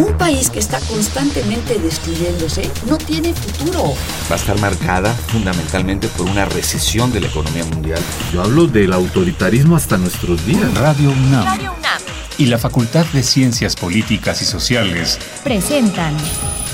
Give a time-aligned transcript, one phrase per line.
[0.00, 3.92] Un país que está constantemente destruyéndose no tiene futuro.
[4.30, 8.00] Va a estar marcada fundamentalmente por una recesión de la economía mundial.
[8.32, 10.72] Yo hablo del autoritarismo hasta nuestros días.
[10.72, 11.44] Radio UNAM.
[11.44, 12.00] Radio UNAM.
[12.38, 16.16] Y la Facultad de Ciencias Políticas y Sociales presentan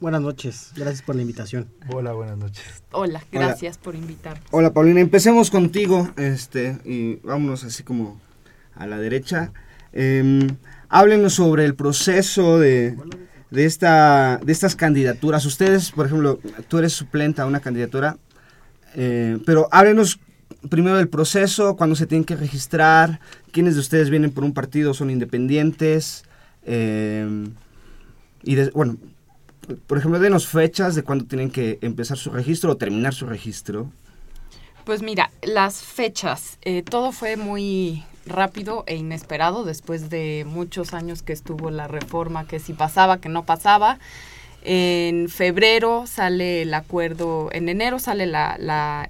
[0.00, 1.68] Buenas noches, gracias por la invitación.
[1.92, 2.84] Hola, buenas noches.
[2.92, 4.40] Hola, gracias por invitar.
[4.52, 8.20] Hola Paulina, empecemos contigo, este, y vámonos así como
[8.76, 9.52] a la derecha.
[9.92, 10.56] Em,
[10.88, 12.96] Háblenos sobre el proceso de,
[13.50, 15.44] de, esta, de estas candidaturas.
[15.44, 18.16] Ustedes, por ejemplo, tú eres suplente a una candidatura,
[18.94, 20.18] eh, pero háblenos
[20.70, 23.20] primero del proceso, cuándo se tienen que registrar,
[23.52, 26.24] quiénes de ustedes vienen por un partido, son independientes,
[26.64, 27.48] eh,
[28.42, 28.96] y bueno,
[29.86, 33.90] por ejemplo, denos fechas de cuándo tienen que empezar su registro o terminar su registro.
[34.84, 41.22] Pues mira, las fechas, eh, todo fue muy rápido e inesperado después de muchos años
[41.22, 43.98] que estuvo la reforma, que si pasaba, que no pasaba.
[44.62, 49.06] En febrero sale el acuerdo, en enero sale la, la,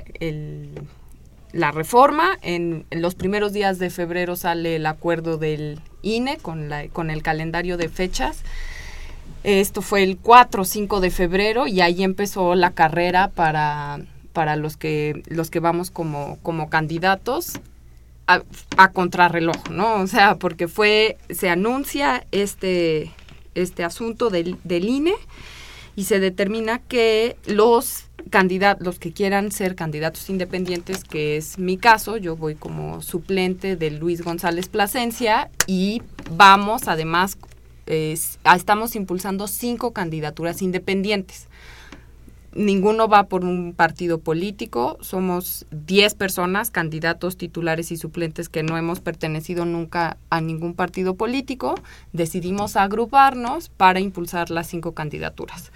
[1.52, 6.88] la reforma, en, los primeros días de febrero sale el acuerdo del INE con, la,
[6.88, 8.42] con el calendario de fechas.
[9.44, 14.00] Esto fue el 4 o 5 de febrero y ahí empezó la carrera para,
[14.32, 17.54] para los, que, los que vamos como, como candidatos
[18.28, 20.02] a, contrarreloj, ¿no?
[20.02, 23.10] O sea, porque fue, se anuncia este,
[23.54, 25.14] este asunto del, del INE
[25.96, 31.78] y se determina que los candidatos, los que quieran ser candidatos independientes, que es mi
[31.78, 37.38] caso, yo voy como suplente de Luis González Plasencia y vamos además,
[37.86, 41.47] estamos impulsando cinco candidaturas independientes
[42.58, 48.76] ninguno va por un partido político, somos 10 personas, candidatos titulares y suplentes que no
[48.76, 51.76] hemos pertenecido nunca a ningún partido político,
[52.12, 55.72] decidimos agruparnos para impulsar las cinco candidaturas.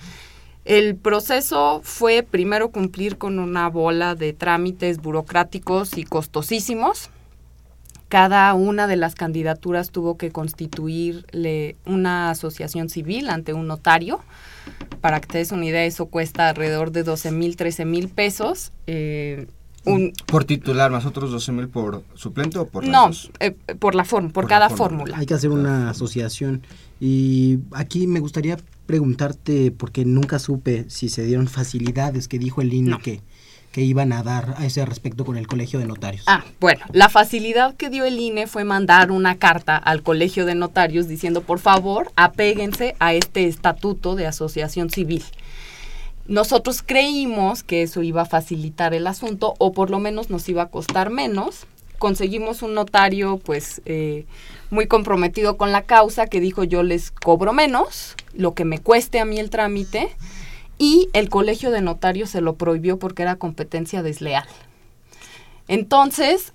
[0.65, 7.11] El proceso fue primero cumplir con una bola de trámites burocráticos y costosísimos.
[8.09, 14.21] Cada una de las candidaturas tuvo que constituirle una asociación civil ante un notario
[15.03, 18.73] para que te des una idea, eso cuesta alrededor de 12 mil, 13 mil pesos.
[18.87, 19.49] Eh,
[19.85, 23.11] un, ¿Por titular más otros 12 mil por suplente o por No,
[23.41, 25.19] eh, por la forma, por, cada fórmula.
[25.19, 26.63] Hay que hacer una asociación.
[27.01, 32.73] Y aquí me gustaría preguntarte, porque nunca supe si se dieron facilidades que dijo el
[32.73, 33.23] INE que
[33.73, 36.25] que iban a dar a ese respecto con el Colegio de Notarios.
[36.27, 40.55] Ah, bueno, la facilidad que dio el INE fue mandar una carta al Colegio de
[40.55, 45.25] Notarios diciendo, por favor, apéguense a este estatuto de asociación civil.
[46.27, 50.63] Nosotros creímos que eso iba a facilitar el asunto o por lo menos nos iba
[50.63, 51.67] a costar menos.
[51.99, 54.27] Conseguimos un notario pues eh,
[54.71, 59.19] muy comprometido con la causa que dijo yo les cobro menos, lo que me cueste
[59.19, 60.11] a mí el trámite
[60.79, 64.47] y el colegio de notarios se lo prohibió porque era competencia desleal.
[65.69, 66.53] Entonces,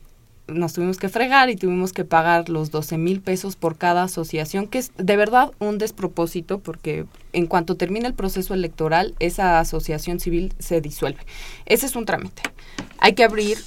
[0.48, 4.68] nos tuvimos que fregar y tuvimos que pagar los 12 mil pesos por cada asociación,
[4.68, 10.20] que es de verdad un despropósito porque en cuanto termine el proceso electoral, esa asociación
[10.20, 11.20] civil se disuelve.
[11.66, 12.44] Ese es un trámite.
[13.00, 13.58] Hay que abrir,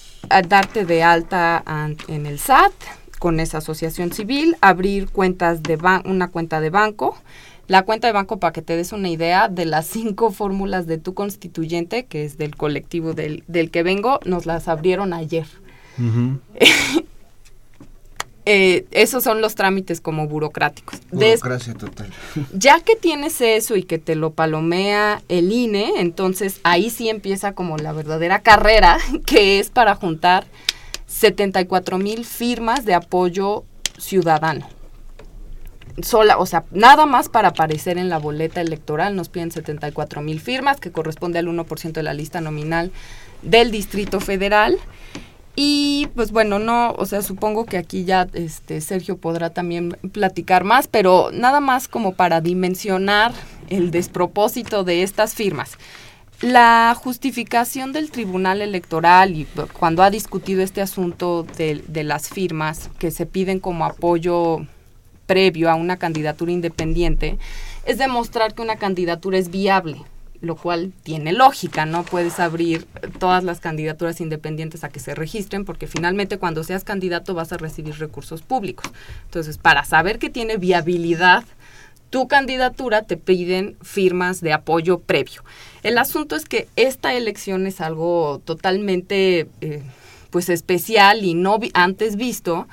[0.48, 1.62] darte de alta
[2.08, 2.72] en el SAT,
[3.18, 7.18] con esa asociación civil, abrir cuentas de una cuenta de banco.
[7.70, 10.98] La cuenta de banco, para que te des una idea, de las cinco fórmulas de
[10.98, 15.46] tu constituyente, que es del colectivo del, del que vengo, nos las abrieron ayer.
[18.46, 20.98] Eh, esos son los trámites como burocráticos.
[21.12, 22.10] Burocracia total.
[22.52, 27.52] Ya que tienes eso y que te lo palomea el INE, entonces ahí sí empieza
[27.52, 30.46] como la verdadera carrera, que es para juntar
[31.06, 33.62] 74 mil firmas de apoyo
[33.98, 34.66] ciudadano.
[36.02, 40.40] Sola, o sea, nada más para aparecer en la boleta electoral nos piden 74 mil
[40.40, 42.92] firmas, que corresponde al 1% de la lista nominal
[43.42, 44.78] del Distrito Federal.
[45.56, 50.64] Y pues bueno, no, o sea, supongo que aquí ya este Sergio podrá también platicar
[50.64, 53.32] más, pero nada más como para dimensionar
[53.68, 55.72] el despropósito de estas firmas.
[56.40, 59.46] La justificación del Tribunal Electoral y
[59.78, 64.64] cuando ha discutido este asunto de, de las firmas que se piden como apoyo
[65.30, 67.38] previo a una candidatura independiente
[67.86, 70.02] es demostrar que una candidatura es viable
[70.40, 72.84] lo cual tiene lógica, no puedes abrir
[73.20, 77.58] todas las candidaturas independientes a que se registren porque finalmente cuando seas candidato vas a
[77.58, 78.90] recibir recursos públicos.
[79.26, 81.44] Entonces, para saber que tiene viabilidad
[82.08, 85.44] tu candidatura te piden firmas de apoyo previo.
[85.84, 89.82] El asunto es que esta elección es algo totalmente eh,
[90.30, 92.66] pues especial y no antes visto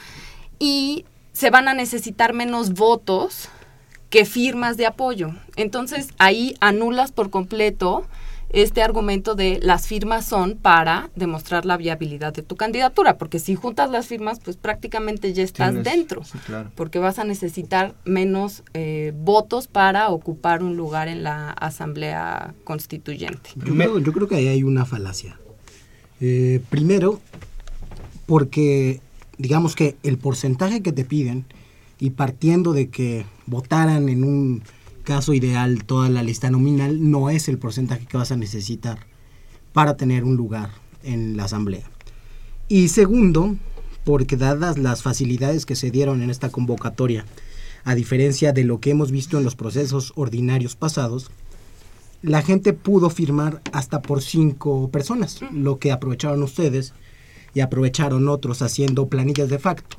[0.57, 1.05] y
[1.37, 3.49] se van a necesitar menos votos
[4.09, 5.35] que firmas de apoyo.
[5.55, 8.07] Entonces ahí anulas por completo
[8.49, 13.53] este argumento de las firmas son para demostrar la viabilidad de tu candidatura, porque si
[13.53, 16.23] juntas las firmas, pues prácticamente ya estás dentro,
[16.73, 23.51] porque vas a necesitar menos eh, votos para ocupar un lugar en la Asamblea Constituyente.
[23.57, 25.37] Yo creo, que ahí hay una falacia.
[26.19, 27.19] Eh, primero,
[28.25, 29.01] porque
[29.37, 31.45] digamos que el porcentaje que te piden
[31.99, 34.63] y partiendo de que votaran en un
[35.03, 38.99] caso ideal toda la lista nominal, no es el porcentaje que vas a necesitar
[39.71, 40.71] para tener un lugar
[41.03, 41.89] en la asamblea.
[42.67, 43.55] Y segundo,
[44.03, 47.25] porque dadas las facilidades que se dieron en esta convocatoria,
[47.85, 51.31] a diferencia de lo que hemos visto en los procesos ordinarios pasados,
[52.21, 56.93] la gente pudo firmar hasta por cinco personas, lo que aprovecharon ustedes
[57.53, 59.97] y aprovecharon otros haciendo planillas de facto.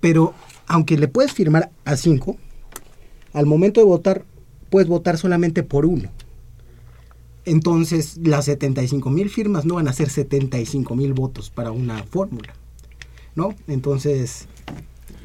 [0.00, 0.34] Pero
[0.66, 2.36] aunque le puedes firmar a cinco,
[3.32, 4.24] al momento de votar,
[4.70, 6.10] puedes votar solamente por uno.
[7.44, 12.54] Entonces, las 75 mil firmas no van a ser 75 mil votos para una fórmula,
[13.34, 13.54] ¿no?
[13.66, 14.46] Entonces,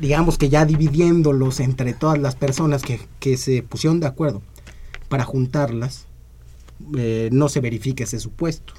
[0.01, 4.41] digamos que ya dividiéndolos entre todas las personas que, se pusieron de acuerdo
[5.07, 6.07] para juntarlas,
[6.97, 8.73] eh, no se verifica ese supuesto.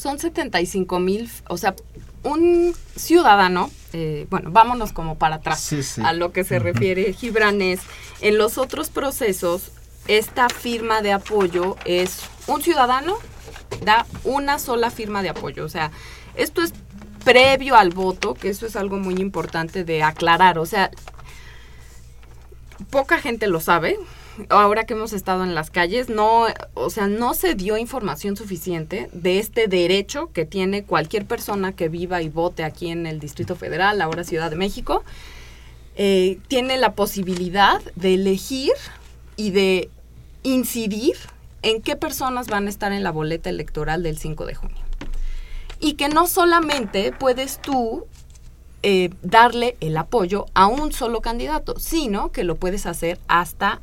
[0.00, 1.74] Son 75 mil, o sea,
[2.22, 7.80] un ciudadano, eh, bueno, vámonos como para atrás a lo que se refiere Gibran es,
[8.22, 9.72] en los otros procesos,
[10.08, 13.18] esta firma de apoyo es un ciudadano
[13.84, 15.90] da una sola firma de apoyo, o sea,
[16.34, 16.72] esto es
[17.22, 20.90] previo al voto, que eso es algo muy importante de aclarar, o sea,
[22.88, 23.98] poca gente lo sabe,
[24.48, 29.08] ahora que hemos estado en las calles, no, o sea, no se dio información suficiente
[29.12, 33.56] de este derecho que tiene cualquier persona que viva y vote aquí en el Distrito
[33.56, 35.04] Federal, ahora Ciudad de México.
[35.96, 38.72] Eh, tiene la posibilidad de elegir
[39.36, 39.90] y de
[40.42, 41.16] incidir
[41.62, 44.76] en qué personas van a estar en la boleta electoral del 5 de junio.
[45.78, 48.06] Y que no solamente puedes tú
[48.82, 53.82] eh, darle el apoyo a un solo candidato, sino que lo puedes hacer hasta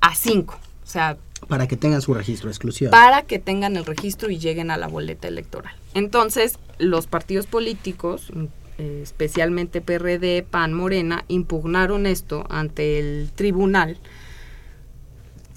[0.00, 0.58] a cinco.
[0.84, 2.90] O sea, para que tengan su registro exclusivo.
[2.90, 5.74] Para que tengan el registro y lleguen a la boleta electoral.
[5.94, 8.32] Entonces, los partidos políticos,
[8.78, 13.98] eh, especialmente PRD, PAN, Morena, impugnaron esto ante el tribunal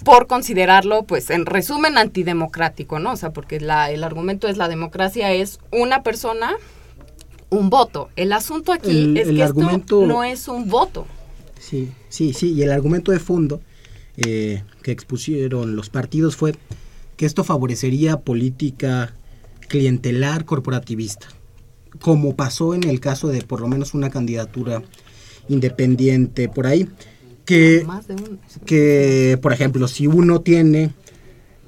[0.04, 3.12] por considerarlo, pues, en resumen, antidemocrático, ¿no?
[3.12, 6.54] O sea, porque la, el argumento es la democracia es una persona,
[7.50, 8.08] un voto.
[8.16, 11.06] El asunto aquí es que esto no es un voto.
[11.60, 13.60] Sí, sí, sí, y el argumento de fondo
[14.16, 16.54] eh, que expusieron los partidos fue
[17.16, 19.14] que esto favorecería política
[19.68, 21.28] clientelar corporativista,
[22.00, 24.82] como pasó en el caso de por lo menos una candidatura
[25.48, 26.88] independiente por ahí,
[27.44, 27.86] que,
[28.66, 30.92] que por ejemplo, si uno tiene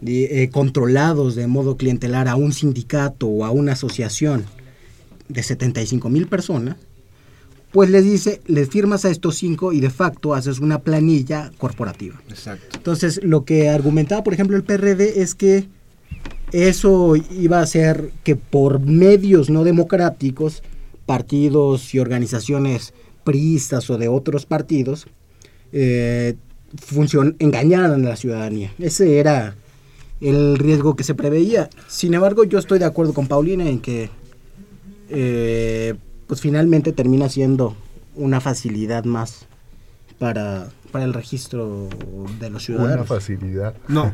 [0.06, 4.44] eh, controlados de modo clientelar a un sindicato o a una asociación
[5.28, 6.76] de 75 mil personas,
[7.74, 12.22] pues les dice, les firmas a estos cinco y de facto haces una planilla corporativa.
[12.28, 12.76] Exacto.
[12.76, 15.66] Entonces, lo que argumentaba, por ejemplo, el PRD es que
[16.52, 20.62] eso iba a hacer que por medios no democráticos
[21.04, 25.08] partidos y organizaciones priistas o de otros partidos
[25.72, 26.36] eh,
[27.40, 28.72] engañaran a la ciudadanía.
[28.78, 29.56] Ese era
[30.20, 31.68] el riesgo que se preveía.
[31.88, 34.10] Sin embargo, yo estoy de acuerdo con Paulina en que
[35.08, 35.94] eh,
[36.26, 37.76] pues finalmente termina siendo
[38.14, 39.46] una facilidad más
[40.18, 41.88] para, para el registro
[42.38, 42.96] de los ciudadanos.
[42.96, 43.74] Una facilidad.
[43.88, 44.12] No.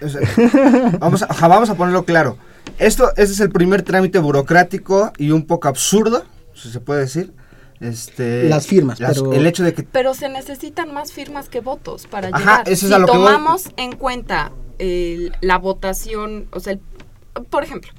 [0.98, 2.38] vamos, a, vamos a ponerlo claro.
[2.78, 7.32] Esto este es el primer trámite burocrático y un poco absurdo, si se puede decir.
[7.80, 9.32] Este, las firmas, pero...
[9.32, 12.76] el hecho de que pero se necesitan más firmas que votos para llegar.
[12.76, 14.52] si tomamos en cuenta
[15.40, 16.78] la votación, o sea,
[17.48, 17.90] por ejemplo,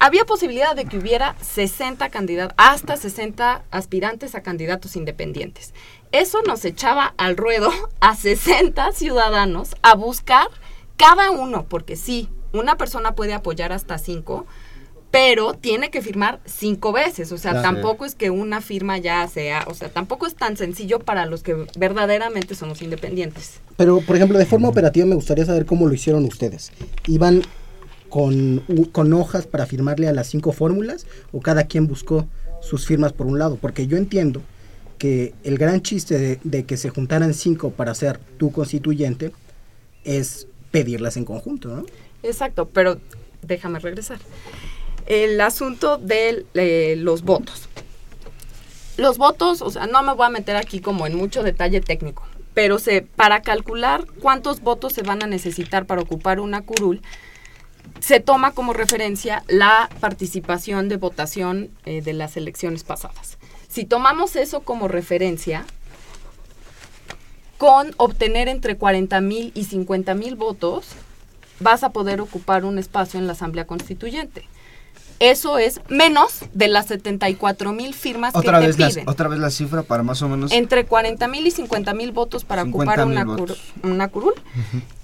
[0.00, 5.74] había posibilidad de que hubiera 60 candidatos, hasta 60 aspirantes a candidatos independientes.
[6.10, 10.48] Eso nos echaba al ruedo a 60 ciudadanos a buscar
[10.96, 14.46] cada uno, porque sí, una persona puede apoyar hasta cinco,
[15.10, 17.30] pero tiene que firmar cinco veces.
[17.32, 21.00] O sea, tampoco es que una firma ya sea, o sea, tampoco es tan sencillo
[21.00, 23.60] para los que verdaderamente somos independientes.
[23.76, 26.72] Pero, por ejemplo, de forma operativa me gustaría saber cómo lo hicieron ustedes.
[27.06, 27.42] ¿Iban
[28.10, 28.62] con,
[28.92, 32.28] con hojas para firmarle a las cinco fórmulas o cada quien buscó
[32.60, 33.56] sus firmas por un lado?
[33.56, 34.42] Porque yo entiendo
[35.00, 39.32] que el gran chiste de, que se juntaran cinco para ser tu constituyente
[40.04, 41.86] es pedirlas en conjunto, ¿no?
[42.22, 42.98] Exacto, pero
[43.40, 44.18] déjame regresar.
[45.06, 47.70] El asunto de eh, los votos.
[48.98, 52.26] Los votos, o sea, no me voy a meter aquí como en mucho detalle técnico,
[52.52, 57.00] pero se, para calcular cuántos votos se van a necesitar para ocupar una curul,
[58.00, 63.38] se toma como referencia la participación de votación eh, de las elecciones pasadas.
[63.68, 65.64] Si tomamos eso como referencia,
[67.58, 70.88] con obtener entre 40 mil y 50 mil votos,
[71.60, 74.44] vas a poder ocupar un espacio en la Asamblea Constituyente.
[75.20, 79.08] Eso es menos de las 74 mil firmas otra que vez te piden.
[79.08, 80.50] otra vez la cifra para más o menos...
[80.50, 83.26] Entre 40 mil y 50 mil votos para ocupar una,
[83.82, 84.32] una, curul.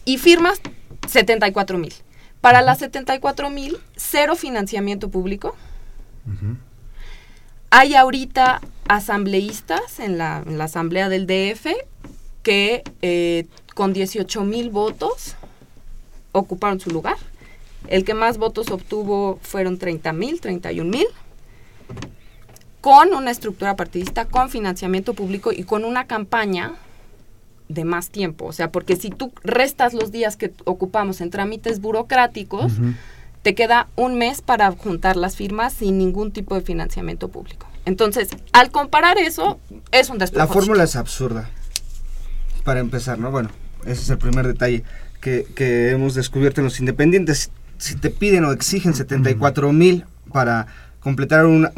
[0.07, 0.59] Y firmas
[1.07, 1.93] 74 mil.
[2.41, 5.57] Para las 74 mil, cero financiamiento público.
[7.71, 11.67] Hay ahorita asambleístas en la, en la asamblea del DF
[12.43, 15.37] que eh, con 18 mil votos
[16.33, 17.17] ocuparon su lugar.
[17.89, 21.07] El que más votos obtuvo fueron 30 mil, 31 mil,
[22.81, 26.75] con una estructura partidista, con financiamiento público y con una campaña
[27.69, 28.47] de más tiempo.
[28.47, 32.73] O sea, porque si tú restas los días que ocupamos en trámites burocráticos,
[33.43, 37.67] te queda un mes para juntar las firmas sin ningún tipo de financiamiento público.
[37.85, 39.61] Entonces, al comparar eso,
[39.93, 41.49] es un La fórmula es absurda.
[42.65, 43.31] Para empezar, ¿no?
[43.31, 43.51] Bueno,
[43.83, 44.83] ese es el primer detalle
[45.21, 50.67] que, que hemos descubierto en los independientes si te piden o exigen 74 mil para
[51.01, 51.73] completar una,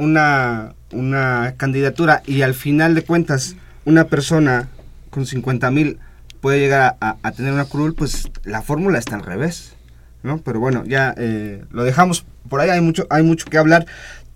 [0.92, 4.68] una, candidatura y al final de cuentas una persona
[5.10, 5.98] con 50 mil
[6.40, 9.74] puede llegar a, tener una curul, pues la fórmula está al revés.
[10.22, 10.38] ¿no?
[10.38, 13.86] Pero bueno, ya eh, lo dejamos por ahí, hay mucho, hay mucho que hablar.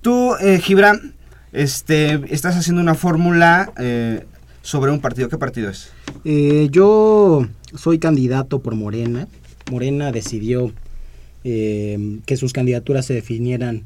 [0.01, 1.15] Tú, eh, Gibran,
[1.53, 4.25] este, estás haciendo una fórmula eh,
[4.63, 5.29] sobre un partido.
[5.29, 5.91] ¿Qué partido es?
[6.25, 9.29] Eh, yo soy candidato por Morena.
[9.71, 10.73] Morena decidió
[11.45, 13.85] eh, que sus candidaturas se definieran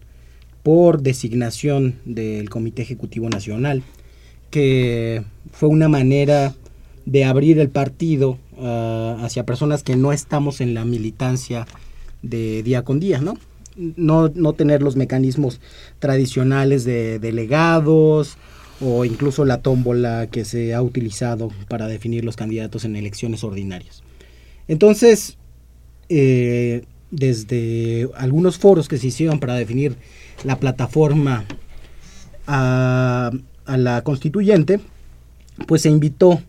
[0.63, 3.83] por designación del Comité Ejecutivo Nacional,
[4.51, 6.55] que fue una manera
[7.07, 11.67] de abrir el partido ah, hacia personas que no estamos en la militancia
[12.23, 13.39] de día con día, ¿no?
[13.77, 15.61] No, no tener los mecanismos
[15.99, 18.37] tradicionales de delegados
[18.81, 24.03] o incluso la tómbola que se ha utilizado para definir los candidatos en elecciones ordinarias.
[24.69, 25.37] Entonces,
[26.09, 29.97] eh, desde algunos foros que se hicieron para definir
[30.45, 31.45] la plataforma
[32.47, 33.31] a,
[33.67, 34.81] la constituyente,
[35.67, 36.41] pues se invitó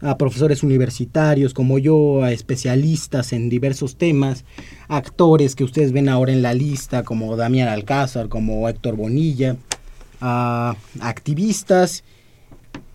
[0.00, 4.44] a profesores universitarios como yo, a especialistas en diversos temas,
[4.88, 9.56] actores que ustedes ven ahora en la lista como Damián Alcázar, como Héctor Bonilla,
[10.20, 12.04] a activistas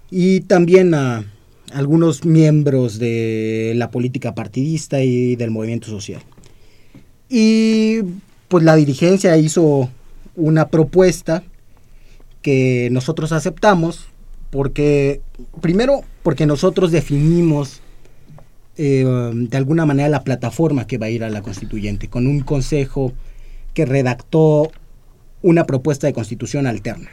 [0.10, 1.26] y también a
[1.74, 6.22] algunos miembros de la política partidista y del movimiento social.
[7.30, 8.02] Y
[8.50, 9.90] pues la dirigencia hizo
[10.36, 11.44] una propuesta
[12.42, 14.11] que nosotros aceptamos
[14.52, 15.22] porque,
[15.62, 17.82] primero, porque nosotros definimos
[18.78, 22.42] eh, de alguna manera la plataforma que va a ir a la constituyente, con un
[22.42, 23.14] consejo
[23.74, 24.72] que redactó
[25.42, 27.10] una propuesta de constitución alterna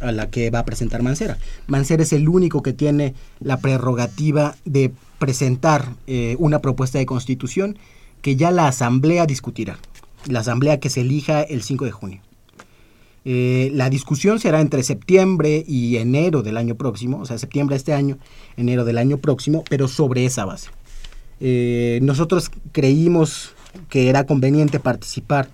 [0.00, 1.38] a la que va a presentar Mancera.
[1.66, 7.78] Mancera es el único que tiene la prerrogativa de presentar eh, una propuesta de constitución
[8.22, 9.78] que ya la Asamblea discutirá,
[10.26, 12.20] la Asamblea que se elija el 5 de junio.
[13.24, 17.78] Eh, la discusión será entre septiembre y enero del año próximo, o sea, septiembre de
[17.78, 18.18] este año,
[18.56, 20.70] enero del año próximo, pero sobre esa base.
[21.40, 23.54] Eh, nosotros creímos
[23.88, 25.50] que era conveniente participar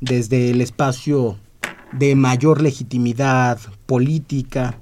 [0.00, 1.38] desde el espacio
[1.92, 4.78] de mayor legitimidad política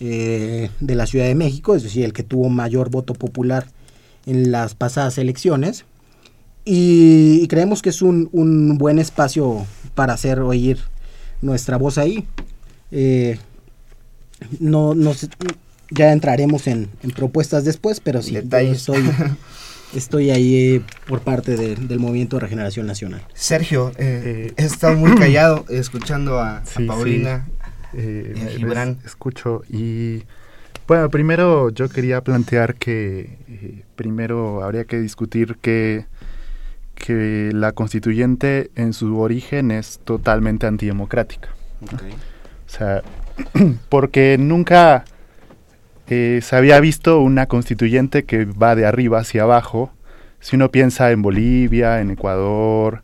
[0.00, 3.66] eh, de la Ciudad de México, es decir, el que tuvo mayor voto popular
[4.26, 5.84] en las pasadas elecciones.
[6.64, 10.78] Y, creemos que es un, un, buen espacio para hacer oír
[11.42, 12.26] nuestra voz ahí.
[12.90, 13.38] Eh,
[14.58, 15.12] no, no
[15.90, 19.10] ya entraremos en, propuestas después, pero sí, estoy,
[19.94, 23.22] estoy ahí eh, por parte del Movimiento de Regeneración Nacional.
[23.34, 27.46] Sergio, eh, he estado muy callado escuchando a, Paulina
[27.92, 28.98] y a Gibran.
[29.04, 30.22] Escucho y...
[30.88, 33.38] Bueno, primero yo quería plantear que
[33.94, 36.06] primero habría que discutir que
[37.02, 41.48] que la constituyente en su origen es totalmente antidemocrática.
[41.82, 43.02] O sea,
[43.88, 45.04] porque nunca
[46.06, 49.92] eh, se había visto una constituyente que va de arriba hacia abajo.
[50.38, 53.02] Si uno piensa en Bolivia, en Ecuador,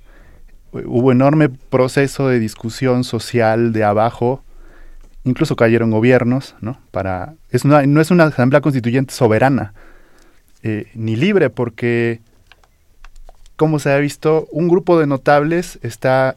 [0.70, 4.44] hubo enorme proceso de discusión social de abajo,
[5.24, 6.80] incluso cayeron gobiernos, ¿no?
[6.92, 9.74] Para, es no es una asamblea constituyente soberana,
[10.62, 12.20] eh, ni libre, porque
[13.58, 16.36] como se ha visto, un grupo de notables está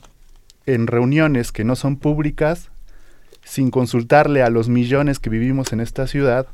[0.66, 2.72] en reuniones que no son públicas
[3.44, 6.48] sin consultarle a los millones que vivimos en esta ciudad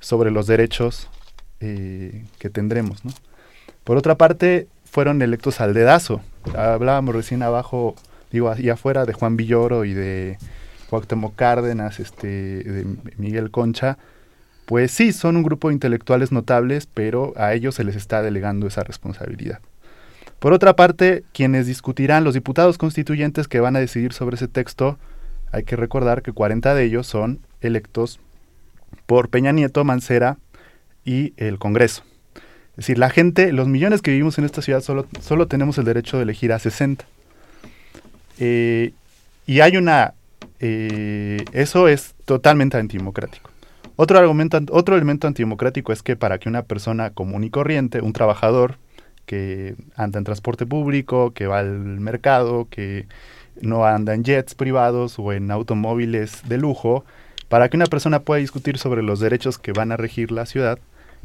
[0.00, 1.10] sobre los derechos
[1.60, 3.02] eh, que tendremos.
[3.84, 6.22] Por otra parte, fueron electos al dedazo.
[6.56, 7.94] Hablábamos recién abajo,
[8.32, 10.38] digo, ahí afuera de Juan Villoro y de
[10.88, 12.86] Cuauhtémoc Cárdenas, este, de
[13.18, 13.98] Miguel Concha.
[14.64, 18.66] Pues sí, son un grupo de intelectuales notables, pero a ellos se les está delegando
[18.66, 19.60] esa responsabilidad.
[20.38, 24.98] Por otra parte, quienes discutirán, los diputados constituyentes que van a decidir sobre ese texto,
[25.50, 28.20] hay que recordar que 40 de ellos son electos
[29.06, 30.38] por Peña Nieto, Mancera
[31.04, 32.04] y el Congreso.
[32.70, 35.84] Es decir, la gente, los millones que vivimos en esta ciudad, solo, solo tenemos el
[35.84, 37.04] derecho de elegir a 60.
[38.38, 38.92] Eh,
[39.46, 40.14] y hay una...
[40.60, 43.50] Eh, eso es totalmente antidemocrático.
[43.96, 48.12] Otro, argumento, otro elemento antidemocrático es que para que una persona común y corriente, un
[48.12, 48.76] trabajador,
[49.28, 53.06] que anda en transporte público, que va al mercado, que
[53.60, 57.04] no anda en jets privados o en automóviles de lujo,
[57.50, 60.78] para que una persona pueda discutir sobre los derechos que van a regir la ciudad,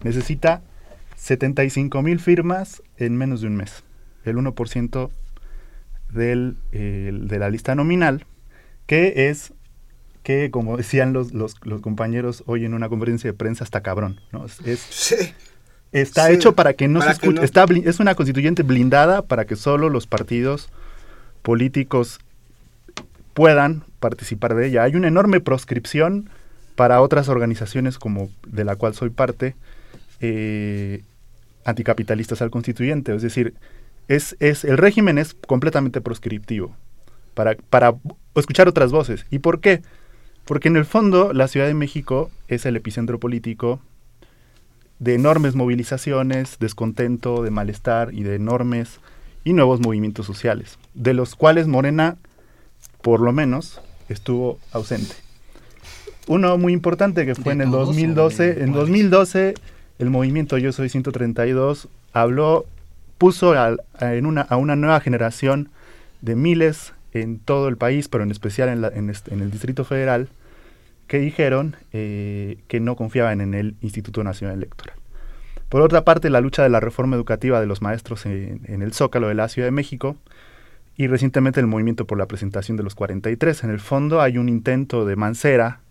[0.03, 0.61] necesita
[1.15, 3.85] 75 mil firmas en menos de un mes,
[4.25, 5.09] el 1%
[6.11, 8.25] del, de la lista nominal,
[8.85, 9.53] que es
[10.23, 14.19] que, como decían los, los, compañeros hoy en una conferencia de prensa, está cabrón.
[14.33, 14.47] ¿no?
[14.49, 15.33] Sí.
[15.93, 17.41] Está hecho para que no se escuche.
[17.85, 20.69] es una constituyente blindada para que solo los partidos
[21.43, 22.19] políticos
[23.33, 24.83] puedan participar de ella.
[24.83, 26.29] Hay una enorme proscripción
[26.75, 29.55] para otras organizaciones como de la cual soy parte,
[30.19, 31.03] eh,
[31.63, 33.15] anticapitalistas al constituyente.
[33.15, 33.53] Es decir,
[34.07, 36.75] es, es, el régimen es completamente proscriptivo
[37.35, 37.93] para, para
[38.35, 39.25] escuchar otras voces.
[39.29, 39.81] ¿Y por qué?
[40.45, 43.79] Porque en el fondo la Ciudad de México es el epicentro político
[45.03, 49.01] de enormes movilizaciones, descontento, de malestar y de enormes
[49.43, 52.15] y nuevos movimientos sociales, de los cuales Morena,
[53.01, 55.13] por lo menos, estuvo ausente.
[56.27, 59.55] Uno muy importante que fue en el 2012, en 2012
[59.99, 62.65] el movimiento Yo Soy 132 habló,
[63.17, 63.53] puso
[63.99, 65.67] en una, a una nueva generación
[66.21, 70.29] de miles en todo el país, pero en especial en, en el Distrito Federal,
[71.07, 74.97] que dijeron eh, que no confiaban en el Instituto Nacional Electoral.
[75.69, 79.27] Por otra parte, la lucha de la reforma educativa de los maestros en, el Zócalo
[79.27, 80.15] de la Ciudad de México
[80.95, 83.63] y recientemente el movimiento por la presentación de los 43.
[83.63, 85.81] En el fondo hay un intento de Mancera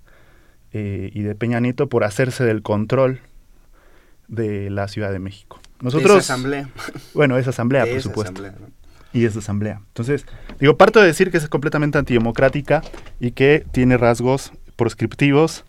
[0.72, 3.22] eh, y de Peña Nieto por hacerse del control
[4.28, 5.60] de la Ciudad de México.
[5.80, 6.68] Nosotros, esa asamblea.
[7.12, 8.40] Bueno, esa asamblea, por supuesto.
[9.12, 9.82] Y esa asamblea.
[9.88, 10.26] Entonces,
[10.60, 12.82] digo, parto de decir que es completamente antidemocrática
[13.18, 15.64] y que tiene rasgos proscriptivos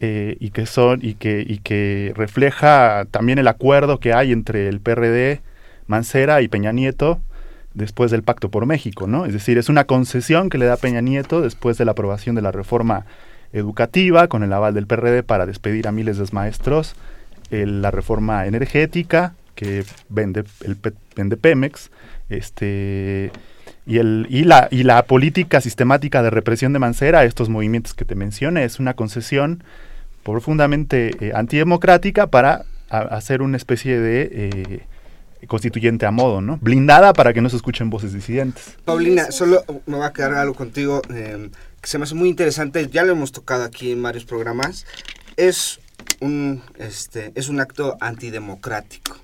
[0.00, 5.40] eh, y que son y que, refleja también el acuerdo que hay entre el PRD,
[5.86, 7.18] Mancera y Peña Nieto
[7.72, 9.24] después del Pacto por México, ¿no?
[9.24, 12.42] Es decir, es una concesión que le da Peña Nieto después de la aprobación de
[12.42, 13.06] la reforma
[13.54, 16.94] educativa con el aval del PRD para despedir a miles de maestros,
[17.50, 20.76] la reforma energética que vende el
[21.16, 21.90] vende Pemex,
[22.28, 23.32] este
[23.88, 28.04] y, el, y, la, y la política sistemática de represión de Mancera, estos movimientos que
[28.04, 29.64] te mencioné, es una concesión
[30.22, 36.58] profundamente eh, antidemocrática para hacer una especie de eh, constituyente a modo, ¿no?
[36.60, 38.76] Blindada para que no se escuchen voces disidentes.
[38.84, 41.00] Paulina, solo me va a quedar algo contigo.
[41.10, 44.84] Em, que se me hace muy interesante, ya lo hemos tocado aquí en varios programas,
[45.36, 45.78] es
[46.20, 49.16] un, este, es un acto antidemocrático.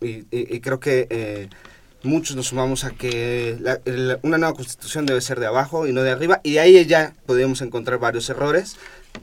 [0.00, 1.48] Y, y- y creo que eh,
[2.04, 5.92] muchos nos sumamos a que la- la- una nueva constitución debe ser de abajo y
[5.92, 8.76] no de arriba, y ahí ya podemos encontrar varios errores,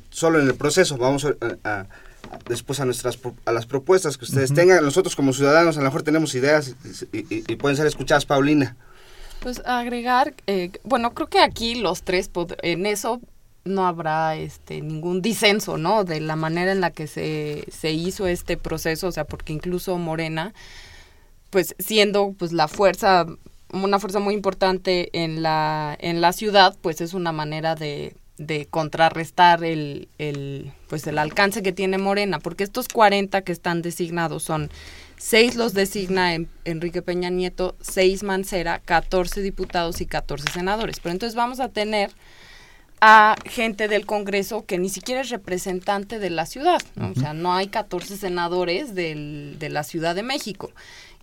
[0.10, 0.98] solo en el proceso.
[0.98, 1.88] Vamos a, a- a-
[2.48, 4.84] después a nuestras pro- a las propuestas que ustedes tengan.
[4.84, 6.76] Nosotros como ciudadanos a lo mejor tenemos ideas
[7.12, 8.76] y, y- y pueden ser escuchadas, Paulina.
[9.42, 13.20] Pues agregar, eh, bueno, creo que aquí los tres, pod- en eso
[13.66, 16.04] no habrá este ningún disenso, ¿no?
[16.04, 19.98] De la manera en la que se, se hizo este proceso, o sea, porque incluso
[19.98, 20.54] Morena,
[21.52, 23.28] pues siendo pues la fuerza,
[23.72, 28.66] una fuerza muy importante en la, en la ciudad, pues es una manera de, de
[28.66, 34.42] contrarrestar el, el, pues el alcance que tiene Morena, porque estos 40 que están designados
[34.44, 34.72] son
[35.18, 41.00] seis los designa en- Enrique Peña Nieto, seis Mancera, 14 diputados y 14 senadores.
[41.00, 42.10] Pero entonces vamos a tener
[43.04, 47.12] a gente del Congreso que ni siquiera es representante de la ciudad, ¿no?
[47.12, 50.72] o sea, no hay 14 senadores del- de la Ciudad de México.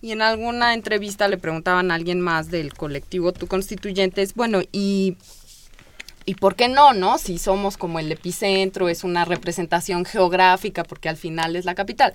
[0.01, 5.17] Y en alguna entrevista le preguntaban a alguien más del colectivo Tu Constituyentes, bueno, y
[6.29, 7.17] ¿Y por qué no, no?
[7.17, 12.13] Si somos como el epicentro, es una representación geográfica, porque al final es la capital.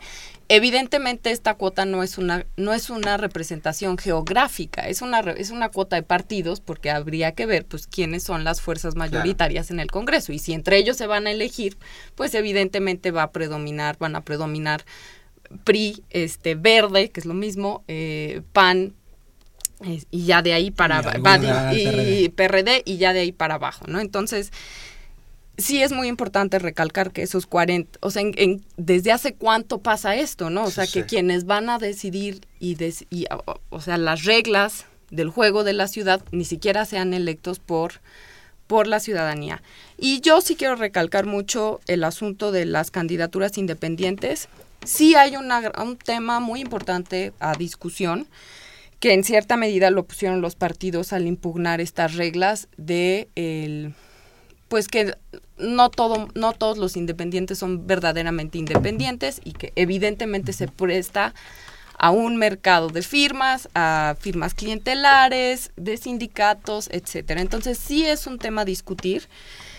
[0.48, 5.70] Evidentemente esta cuota no es una no es una representación geográfica, es una es una
[5.70, 9.90] cuota de partidos, porque habría que ver, pues, quiénes son las fuerzas mayoritarias en el
[9.90, 11.76] Congreso y si entre ellos se van a elegir,
[12.14, 14.84] pues evidentemente va a predominar, van a predominar
[15.64, 18.94] PRI, este, Verde, que es lo mismo, eh, PAN,
[19.84, 22.20] es- y ya de ahí para alguna y, PRD.
[22.22, 24.00] y PRD y ya de ahí para abajo, ¿no?
[24.00, 24.50] Entonces,
[25.56, 29.78] sí es muy importante recalcar que esos 40, o sea, en- en- desde hace cuánto
[29.78, 30.64] pasa esto, ¿no?
[30.64, 34.86] O sea, que quienes van a decidir y, des- y, o, o sea, las reglas
[35.10, 38.00] del juego de la ciudad ni siquiera sean electos por
[38.66, 39.62] por la ciudadanía.
[39.98, 44.48] Y yo sí quiero recalcar mucho el asunto de las candidaturas independientes.
[44.84, 48.26] Sí hay un tema muy importante a discusión
[49.00, 53.94] que en cierta medida lo pusieron los partidos al impugnar estas reglas de el
[54.68, 55.14] pues que
[55.58, 61.34] no todo no todos los independientes son verdaderamente independientes y que evidentemente se presta
[62.04, 67.40] a un mercado de firmas, a firmas clientelares, de sindicatos, etcétera.
[67.40, 69.26] Entonces sí es un tema a discutir.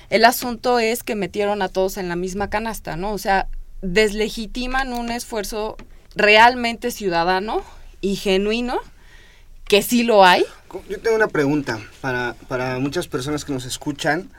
[0.09, 3.11] El asunto es que metieron a todos en la misma canasta, ¿no?
[3.11, 3.47] O sea,
[3.83, 5.77] deslegitiman un esfuerzo
[6.15, 7.61] realmente ciudadano
[8.01, 8.79] y genuino,
[9.65, 10.43] que sí lo hay,
[10.89, 14.31] Yo tengo una pregunta para, para muchas personas que nos escuchan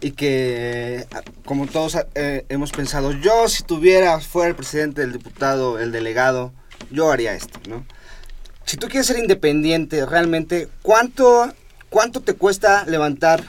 [0.00, 5.12] y que, ah, como todos eh, hemos pensado, yo si tuviera, fuera el presidente, el
[5.12, 6.52] diputado, el delegado,
[6.90, 7.84] yo haría esto, ¿no?
[8.64, 11.52] Si tú quieres ser independiente, realmente, ¿cuánto,
[11.90, 13.42] cuánto te cuesta levantar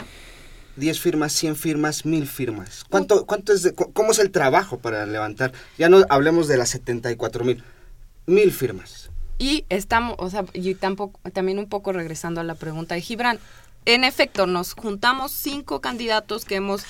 [0.76, 2.84] 10 firmas, 100 firmas, 1000 firmas?
[2.90, 5.54] ¿Cuánto, cuánto es de- ¿Cómo es el trabajo para levantar?
[5.78, 7.64] Ya no hablemos de las 74 mil,
[8.26, 9.10] 1000 firmas.
[9.38, 13.40] Y estamos, o sea, y tampoco, también un poco regresando a la pregunta de Gibran.
[13.86, 16.84] En efecto, nos juntamos cinco candidatos que hemos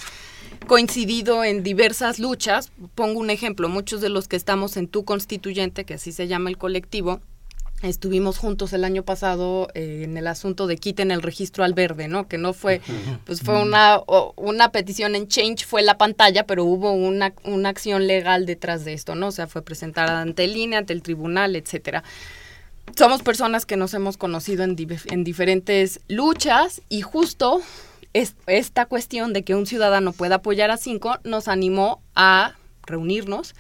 [0.66, 2.72] coincidido en diversas luchas.
[2.96, 6.50] Pongo un ejemplo, muchos de los que estamos en Tu Constituyente, que así se llama
[6.50, 7.22] el colectivo,
[7.82, 12.08] estuvimos juntos el año pasado eh, en el asunto de quiten el registro al verde,
[12.08, 12.28] ¿no?
[12.28, 12.82] Que no fue,
[13.26, 14.02] pues fue una,
[14.36, 18.94] una petición en Change, fue la pantalla, pero hubo una, una acción legal detrás de
[18.94, 19.28] esto, ¿no?
[19.28, 22.04] O sea, fue presentada ante el INE, ante el tribunal, etcétera
[22.98, 27.62] somos personas que nos hemos conocido en diferentes luchas y justo
[28.14, 32.54] es- esta cuestión de que un ciudadano pueda apoyar a cinco nos animó a
[32.86, 33.56] reunirnos,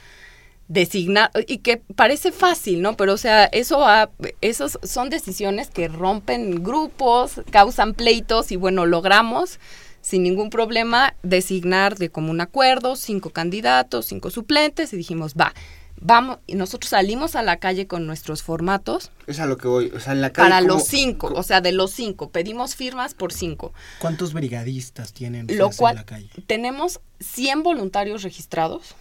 [0.67, 2.95] designar, y que parece fácil, ¿no?
[2.95, 4.09] Pero o sea, eso ha-
[4.41, 9.59] esos son decisiones que rompen grupos, causan pleitos y bueno, logramos
[10.01, 15.53] sin ningún problema designar de común acuerdo cinco candidatos, cinco suplentes y dijimos, va,
[15.99, 19.91] vamos, y nosotros salimos a la calle con nuestros formatos Es a lo que voy.
[19.95, 20.49] O sea, en la calle.
[20.49, 25.13] para ¿cómo- los cinco, o sea, de los cinco, pedimos firmas por cinco, ¿Cuántos brigadistas
[25.13, 26.29] tienen lo ustedes en cual la calle?
[26.47, 28.95] tenemos 100 voluntarios registrados,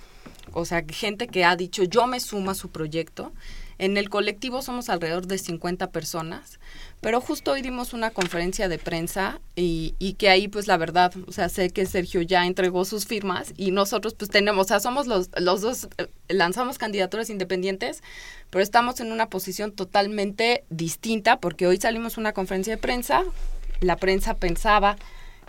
[0.52, 3.32] o sea, gente que ha dicho yo me sumo a su proyecto.
[3.78, 6.58] En el colectivo somos alrededor de 50 personas,
[7.00, 11.12] pero justo hoy dimos una conferencia de prensa y, y que ahí pues la verdad,
[11.26, 14.80] o sea, sé que Sergio ya entregó sus firmas y nosotros pues tenemos, o sea,
[14.80, 18.02] somos los, los dos, eh, lanzamos candidaturas independientes,
[18.50, 23.24] pero estamos en una posición totalmente distinta porque hoy salimos a una conferencia de prensa,
[23.80, 24.96] la prensa pensaba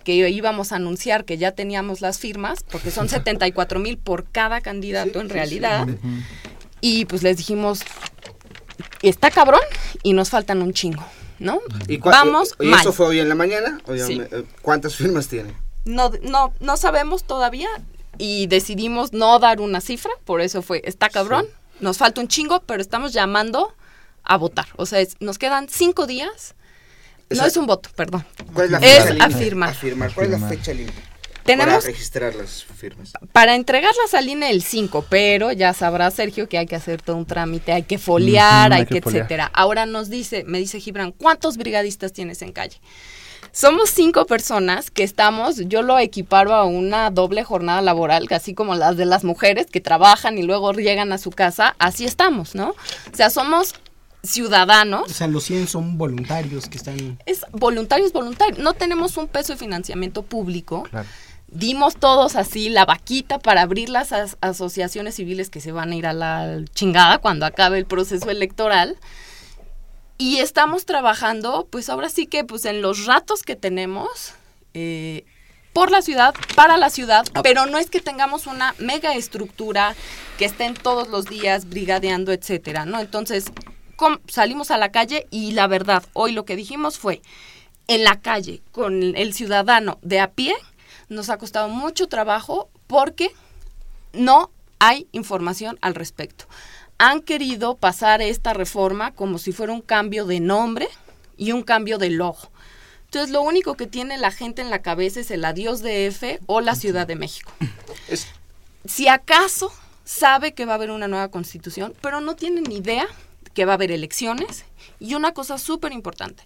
[0.03, 4.61] que íbamos a anunciar que ya teníamos las firmas, porque son 74 mil por cada
[4.61, 5.87] candidato en realidad.
[6.85, 7.79] Y pues les dijimos,
[9.01, 9.61] está cabrón
[10.03, 11.01] y nos faltan un chingo,
[11.39, 11.61] ¿no?
[11.87, 12.81] ¿Y Vamos ¿Y mal.
[12.81, 13.79] eso fue hoy en la mañana?
[14.05, 14.19] Sí.
[14.21, 15.53] eh, ¿Cuántas firmas tiene?
[15.85, 17.69] no, no, no sabemos todavía
[18.17, 21.45] y decidimos no dar una cifra, por eso fue, está cabrón,
[21.79, 23.73] nos falta un chingo, pero estamos llamando
[24.25, 24.67] a votar.
[24.75, 26.55] O sea, es- nos quedan cinco días.
[27.29, 28.25] No es un voto, perdón.
[28.53, 29.23] ¿Cuál es la es fecha límite?
[29.35, 29.69] afirmar.
[29.69, 30.13] Afirmar.
[30.13, 31.01] ¿Cuál es la fecha límite?
[31.45, 33.11] Tenemos- Para registrar las firmas.
[33.31, 37.17] Para entregarlas al INE el 5, pero ya sabrá Sergio que hay que hacer todo
[37.17, 39.21] un trámite, hay que foliar, Ujú, hay, hay que, que foliar.
[39.23, 39.51] etcétera.
[39.53, 42.79] Ahora nos dice, me dice Gibran, ¿cuántos brigadistas tienes en calle?
[43.51, 48.73] Somos cinco personas que estamos, yo lo equiparo a una doble jornada laboral, así como
[48.73, 52.69] las de las mujeres que trabajan y luego llegan a su casa, así estamos, ¿no?
[52.69, 53.75] O sea, somos
[54.23, 57.19] ciudadanos O sea, los 100 son voluntarios que están...
[57.25, 58.63] es voluntario, es voluntario.
[58.63, 60.87] No tenemos un peso de financiamiento público.
[61.53, 65.95] Dimos todos así la vaquita para abrir las as- asociaciones civiles que se van a
[65.95, 68.97] ir a la chingada cuando acabe el proceso electoral.
[70.17, 74.33] Y estamos trabajando, pues ahora sí que pues en los ratos que tenemos
[74.73, 75.25] eh,
[75.73, 79.95] por la ciudad, para la ciudad, pero no es que tengamos una mega estructura
[80.37, 82.99] que estén todos los días brigadeando, etcétera, ¿no?
[82.99, 83.45] Entonces,
[84.27, 87.21] salimos a la calle y la verdad, hoy lo que dijimos fue,
[87.87, 90.55] en la calle, con el ciudadano de a pie,
[91.09, 93.31] nos ha costado mucho trabajo porque
[94.13, 96.45] no hay información al respecto.
[96.97, 100.87] Han querido pasar esta reforma como si fuera un cambio de nombre
[101.37, 102.51] y un cambio de logo.
[103.05, 106.39] Entonces, lo único que tiene la gente en la cabeza es el adiós de F
[106.47, 107.51] o la Ciudad de México.
[108.85, 109.71] Si acaso
[110.03, 113.07] sabe que va a haber una nueva constitución, pero no tiene ni idea
[113.53, 114.65] que va a haber elecciones.
[114.99, 116.43] Y una cosa súper importante,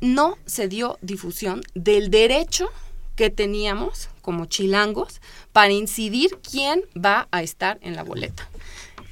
[0.00, 2.70] no se dio difusión del derecho
[3.16, 5.20] que teníamos como chilangos
[5.52, 8.48] para incidir quién va a estar en la boleta.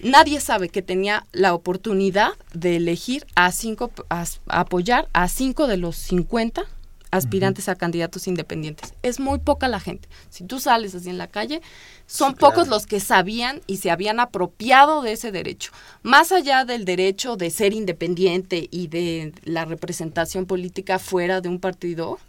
[0.00, 5.66] Nadie sabe que tenía la oportunidad de elegir a cinco, a, a apoyar a cinco
[5.66, 6.62] de los 50
[7.10, 8.94] aspirantes a candidatos independientes.
[9.02, 10.08] Es muy poca la gente.
[10.30, 11.60] Si tú sales así en la calle,
[12.06, 12.54] son Sí, claro.
[12.54, 15.72] pocos los que sabían y se habían apropiado de ese derecho.
[16.02, 21.58] Más allá del derecho de ser independiente y de la representación política fuera de un
[21.58, 22.20] partido,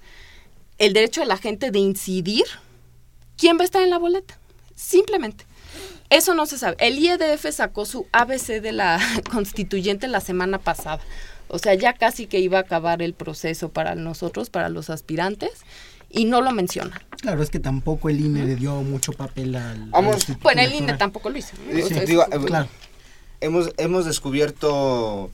[0.77, 2.45] el derecho de la gente de incidir
[3.37, 4.37] quién va a estar en la boleta.
[4.75, 5.45] Simplemente.
[6.09, 6.75] Eso no se sabe.
[6.79, 8.99] El IEDF sacó su ABC de la
[9.31, 10.99] constituyente la semana pasada.
[11.47, 15.51] O sea, ya casi que iba a acabar el proceso para nosotros, para los aspirantes,
[16.09, 17.01] y no lo menciona.
[17.21, 19.89] Claro, es que tampoco el INE le dio mucho papel al...
[19.91, 20.11] Vamos.
[20.11, 21.53] al Instituto Bueno, el INE tampoco lo hizo.
[21.69, 21.73] ¿no?
[21.75, 22.67] Sí, O sea, es- digo, eh, claro.
[23.39, 25.29] hemos, hemos descubierto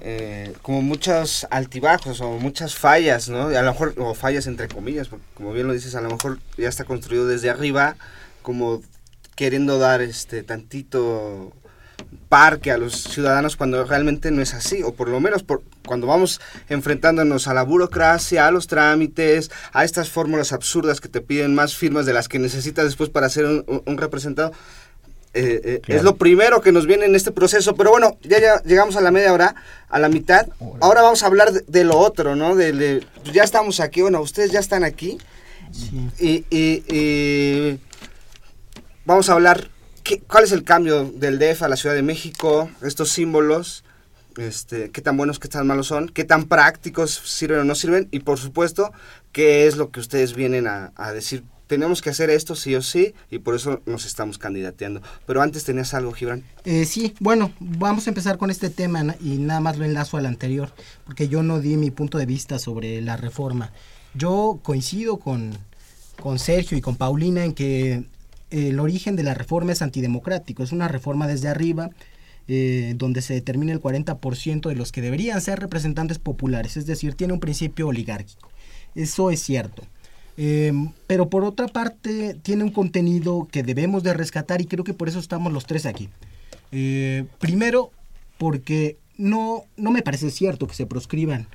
[0.00, 3.46] eh, como muchos altibajos o muchas fallas, ¿no?
[3.48, 6.38] A lo mejor, o fallas entre comillas, porque como bien lo dices, a lo mejor
[6.58, 7.96] ya está construido desde arriba,
[8.42, 8.82] como
[9.34, 11.52] queriendo dar este tantito
[12.28, 16.06] parque a los ciudadanos cuando realmente no es así, o por lo menos por, cuando
[16.06, 21.54] vamos enfrentándonos a la burocracia, a los trámites, a estas fórmulas absurdas que te piden
[21.54, 24.52] más firmas de las que necesitas después para ser un- un representado,
[25.36, 25.98] eh, eh, Claro.
[25.98, 29.00] es lo primero que nos viene en este proceso, pero bueno, ya, ya llegamos a
[29.00, 29.54] la media hora,
[29.88, 30.48] a la mitad,
[30.80, 32.56] ahora vamos a hablar de, de lo otro, ¿no?
[32.56, 35.18] De, de- ya estamos aquí, bueno, ustedes ya están aquí,
[36.18, 37.80] y, y- y
[39.04, 39.68] vamos a hablar
[40.02, 43.84] qué- cuál es el cambio del DF a la Ciudad de México, estos símbolos,
[44.36, 48.08] este, qué tan buenos, qué tan malos son, qué tan prácticos sirven o no sirven,
[48.10, 48.92] y por supuesto,
[49.32, 51.42] qué es lo que ustedes vienen a, a decir.
[51.66, 55.02] Tenemos que hacer esto sí o sí, y por eso nos estamos candidateando.
[55.26, 56.44] Pero antes tenías algo, Gibran.
[56.64, 60.26] Eh, sí, bueno, vamos a empezar con este tema y nada más lo enlazo al
[60.26, 60.72] anterior,
[61.04, 63.72] porque yo no di mi punto de vista sobre la reforma.
[64.14, 65.58] Yo coincido con,
[66.20, 68.04] con Sergio y con Paulina en que
[68.50, 71.90] el origen de la reforma es antidemocrático, es una reforma desde arriba,
[72.48, 77.14] eh, donde se determina el 40% de los que deberían ser representantes populares, es decir,
[77.14, 78.50] tiene un principio oligárquico.
[78.94, 79.82] Eso es cierto.
[80.38, 80.72] Eh,
[81.06, 85.08] pero por otra parte tiene un contenido que debemos de rescatar y creo que por
[85.08, 86.08] eso estamos los tres aquí.
[86.72, 87.90] Eh, primero,
[88.38, 91.46] porque no, no me parece cierto que se proscriban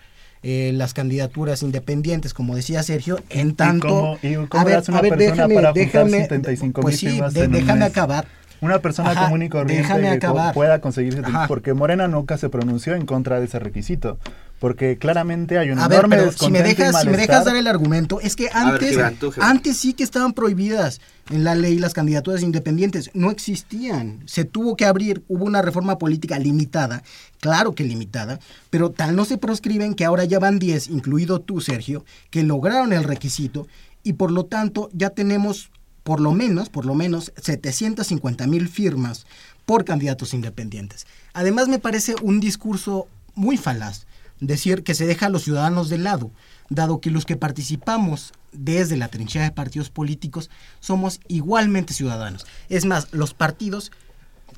[0.43, 3.87] eh, las candidaturas independientes, como decía Sergio, en tanto...
[3.87, 8.27] cómo- y cómo hace una persona para juntar 75 pues mil sí, de- déjame acabar.
[8.61, 10.53] Una persona Ajá, común y corriente déjame que acabar.
[10.53, 14.17] pueda conseguir ese porque Morena nunca se pronunció en contra de ese requisito,
[14.61, 17.45] porque claramente hay un A ver, enorme pero si me y dejas, si me dejas
[17.45, 18.95] dar el argumento, es que ver, antes,
[19.39, 24.19] antes sí que estaban prohibidas en la ley las candidaturas independientes, no existían.
[24.27, 27.01] Se tuvo que abrir, hubo una reforma política limitada,
[27.39, 31.59] claro que limitada, pero tal no se proscriben que ahora ya van 10, incluido tú,
[31.59, 33.67] Sergio, que lograron el requisito
[34.03, 35.71] y por lo tanto ya tenemos
[36.03, 39.25] por lo menos, por lo menos 750 mil firmas
[39.65, 41.07] por candidatos independientes.
[41.33, 44.05] Además me parece un discurso muy falaz,
[44.41, 46.31] decir que se deja a los ciudadanos de lado,
[46.69, 50.49] dado que los que participamos desde la trinchera de partidos políticos
[50.81, 52.45] somos igualmente ciudadanos.
[52.67, 53.91] Es más, los partidos,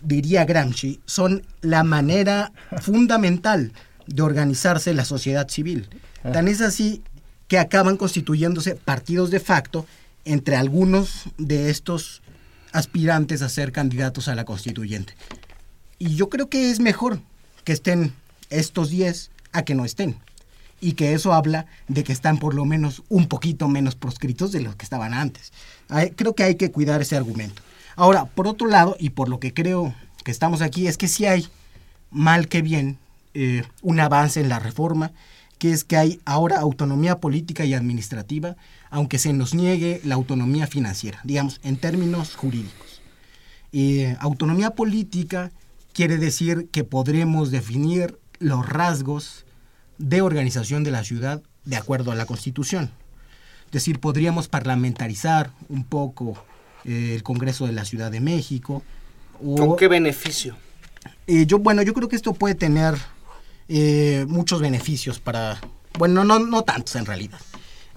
[0.01, 3.73] diría Gramsci, son la manera fundamental
[4.07, 5.89] de organizarse la sociedad civil.
[6.31, 7.03] Tan es así
[7.47, 9.85] que acaban constituyéndose partidos de facto
[10.25, 12.21] entre algunos de estos
[12.71, 15.15] aspirantes a ser candidatos a la constituyente.
[15.99, 17.19] Y yo creo que es mejor
[17.63, 18.13] que estén
[18.49, 20.17] estos 10 a que no estén.
[20.81, 24.59] Y que eso habla de que están por lo menos un poquito menos proscritos de
[24.61, 25.53] los que estaban antes.
[26.15, 27.61] creo que hay que cuidar ese argumento.
[27.95, 31.25] Ahora, por otro lado, y por lo que creo que estamos aquí, es que sí
[31.25, 31.47] hay,
[32.11, 32.97] mal que bien,
[33.33, 35.11] eh, un avance en la reforma,
[35.57, 38.57] que es que hay ahora autonomía política y administrativa,
[38.89, 43.01] aunque se nos niegue la autonomía financiera, digamos, en términos jurídicos.
[43.71, 45.51] Eh, autonomía política
[45.93, 49.45] quiere decir que podremos definir los rasgos
[49.97, 52.91] de organización de la ciudad de acuerdo a la Constitución.
[53.67, 56.43] Es decir, podríamos parlamentarizar un poco
[56.86, 58.84] eh, el Congreso de la Ciudad de México.
[59.39, 60.56] ¿Con qué beneficio?
[61.25, 62.95] Eh, yo, bueno, yo creo que esto puede tener
[63.69, 65.60] eh, muchos beneficios para,
[65.97, 67.39] bueno, no, no tantos en realidad.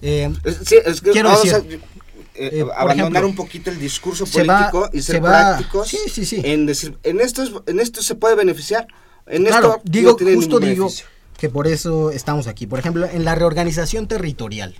[0.01, 1.81] sí, es que quiero decir,
[2.75, 6.41] abandonar un poquito el discurso político y ser prácticos sí, sí, sí.
[6.43, 8.87] en decir, en esto, en esto se puede beneficiar,
[9.27, 10.89] en claro, esto digo, justo digo
[11.37, 12.67] que por eso estamos aquí.
[12.67, 14.75] Por ejemplo, en la reorganización territorial.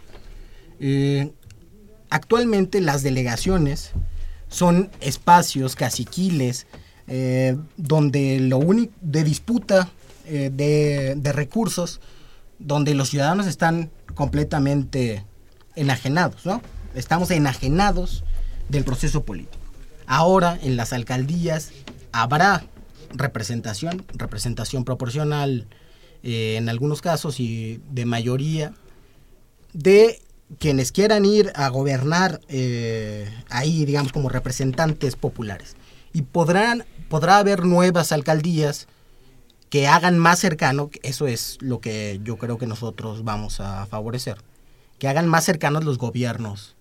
[0.79, 1.31] Eh,
[2.09, 3.91] actualmente las delegaciones
[4.47, 6.67] son espacios caciquiles
[7.07, 9.89] eh, donde lo único de disputa
[10.25, 12.01] eh, de, de, recursos,
[12.59, 15.25] donde los ciudadanos están completamente
[15.75, 16.61] enajenados, ¿no?
[16.95, 18.23] Estamos enajenados
[18.69, 19.57] del proceso político.
[20.05, 21.71] Ahora en las alcaldías
[22.11, 22.63] habrá
[23.13, 25.67] representación, representación proporcional
[26.23, 28.73] eh, en algunos casos y de mayoría,
[29.73, 30.21] de
[30.59, 35.75] quienes quieran ir a gobernar eh, ahí, digamos, como representantes populares.
[36.13, 38.87] Y podrán, podrá haber nuevas alcaldías
[39.69, 44.37] que hagan más cercano, eso es lo que yo creo que nosotros vamos a favorecer,
[44.97, 46.75] que hagan más cercanos los gobiernos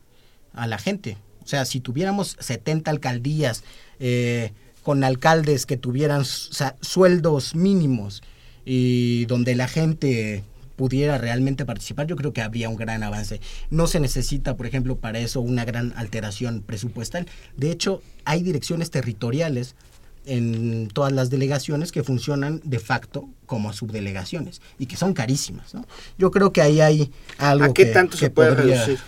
[0.52, 1.18] a la gente.
[1.42, 3.64] O sea, si tuviéramos 70 alcaldías
[3.98, 4.52] eh,
[4.86, 8.22] con alcaldes que tuvieran sueldos mínimos
[8.64, 10.44] y donde la gente
[10.76, 13.40] pudiera realmente participar, yo creo que habría un gran avance.
[13.68, 17.26] No se necesita, por ejemplo, para eso una gran alteración presupuestal.
[17.56, 19.74] De hecho, hay direcciones territoriales
[20.24, 25.72] en todas las delegaciones que funcionan de facto como subdelegaciones y que son carísimas.
[26.16, 29.00] Yo creo que ahí hay algo ¿A qué tanto se puede reducir?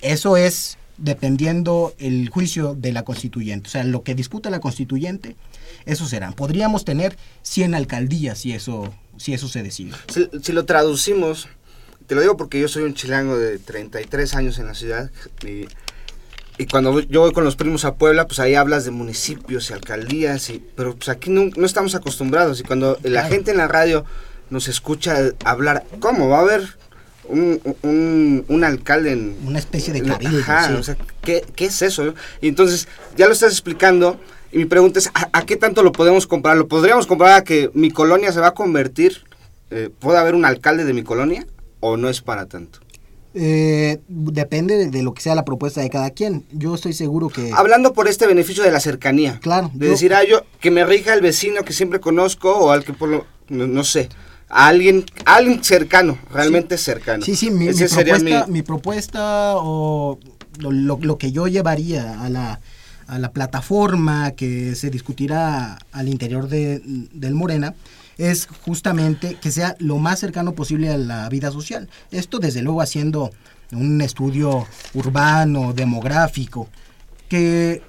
[0.00, 3.68] Eso es dependiendo el juicio de la constituyente.
[3.68, 5.36] O sea, lo que disputa la constituyente,
[5.84, 6.32] eso será.
[6.32, 9.92] Podríamos tener 100 alcaldías si eso, si eso se decide.
[10.08, 11.48] Si, lo traducimos,
[12.06, 15.10] te lo digo porque yo soy un chilango de 33 años en la ciudad
[15.46, 15.66] y,
[16.58, 19.72] y cuando yo voy con los primos a Puebla, pues ahí hablas de municipios y
[19.72, 23.68] alcaldías, y, pero pues aquí no, no estamos acostumbrados y cuando la gente en la
[23.68, 24.04] radio
[24.50, 26.28] nos escucha hablar, ¿cómo?
[26.28, 26.76] Va a haber
[27.28, 29.36] un, un, alcalde en...
[29.46, 30.38] Una especie de cabildo.
[30.78, 32.14] o sea, ¿qué, ¿qué, es eso?
[32.40, 34.18] Y entonces, ya lo estás explicando,
[34.50, 36.56] y mi pregunta es, ¿a, qué tanto lo podemos comprar?
[36.56, 39.24] ¿Lo podríamos comprar a que mi colonia se va a convertir?
[39.70, 41.46] Eh, ¿Puede haber un alcalde de mi colonia?
[41.80, 42.80] ¿O no es para tanto?
[43.34, 46.44] Eh, depende de, lo que sea la propuesta de cada quien.
[46.52, 47.50] Yo estoy seguro que...
[47.54, 49.38] Hablando por este beneficio de la cercanía.
[49.40, 49.70] Claro.
[49.72, 52.92] De decir, ah, yo, que me rija el vecino que siempre conozco o al que
[52.92, 53.26] por lo...
[53.48, 54.10] no sé
[54.52, 57.24] a alguien, alguien cercano, realmente cercano.
[57.24, 58.62] Sí, sí, mi, propuesta, mi...
[58.62, 60.18] propuesta o
[60.58, 62.60] lo, que yo llevaría a la,
[63.06, 67.74] a la plataforma que se discutirá al interior de, del Morena
[68.18, 71.88] es justamente que sea lo más cercano posible a la vida social.
[72.10, 73.32] Esto desde luego haciendo
[73.72, 76.68] un estudio urbano, demográfico,
[77.30, 77.82] que,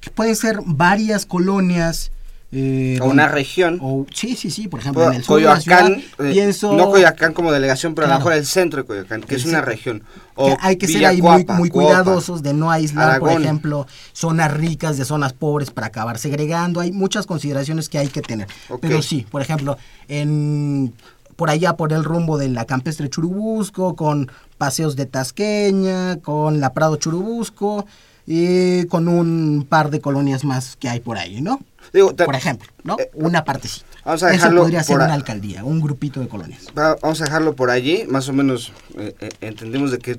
[0.00, 2.12] que pueden ser varias colonias
[2.50, 3.78] eh, o una región.
[3.82, 6.72] O, sí, sí, sí, por ejemplo, en el sur de la ciudad, eh, pienso...
[6.72, 9.60] No Coyoacán como delegación, pero a lo mejor el centro de Coyoacán, que es una
[9.60, 10.02] región.
[10.34, 14.96] O hay que ser ahí muy, muy cuidadosos de no aislar, por ejemplo, zonas ricas
[14.96, 16.80] de zonas pobres para acabar segregando.
[16.80, 18.48] Hay muchas consideraciones que hay que tener.
[18.80, 19.76] Pero sí, por ejemplo,
[20.08, 20.94] en
[21.36, 24.28] por allá por el rumbo de la Campestre Churubusco, con
[24.58, 27.86] paseos de Tasqueña, con la Prado Churubusco
[28.26, 31.60] y con un par de colonias más que hay por ahí, ¿no?
[31.92, 32.96] Por ejemplo, ¿no?
[32.98, 33.86] Eh, una partecita.
[34.04, 36.66] Vamos a dejarlo Eso podría ser una alcaldía, un grupito de colonias.
[36.74, 40.18] vamos a dejarlo por allí, más o menos eh, eh, entendemos de que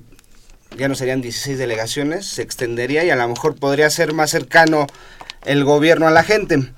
[0.77, 4.87] ya no serían 16 delegaciones, se extendería y a lo mejor podría ser más cercano
[5.45, 6.71] el gobierno a la gente.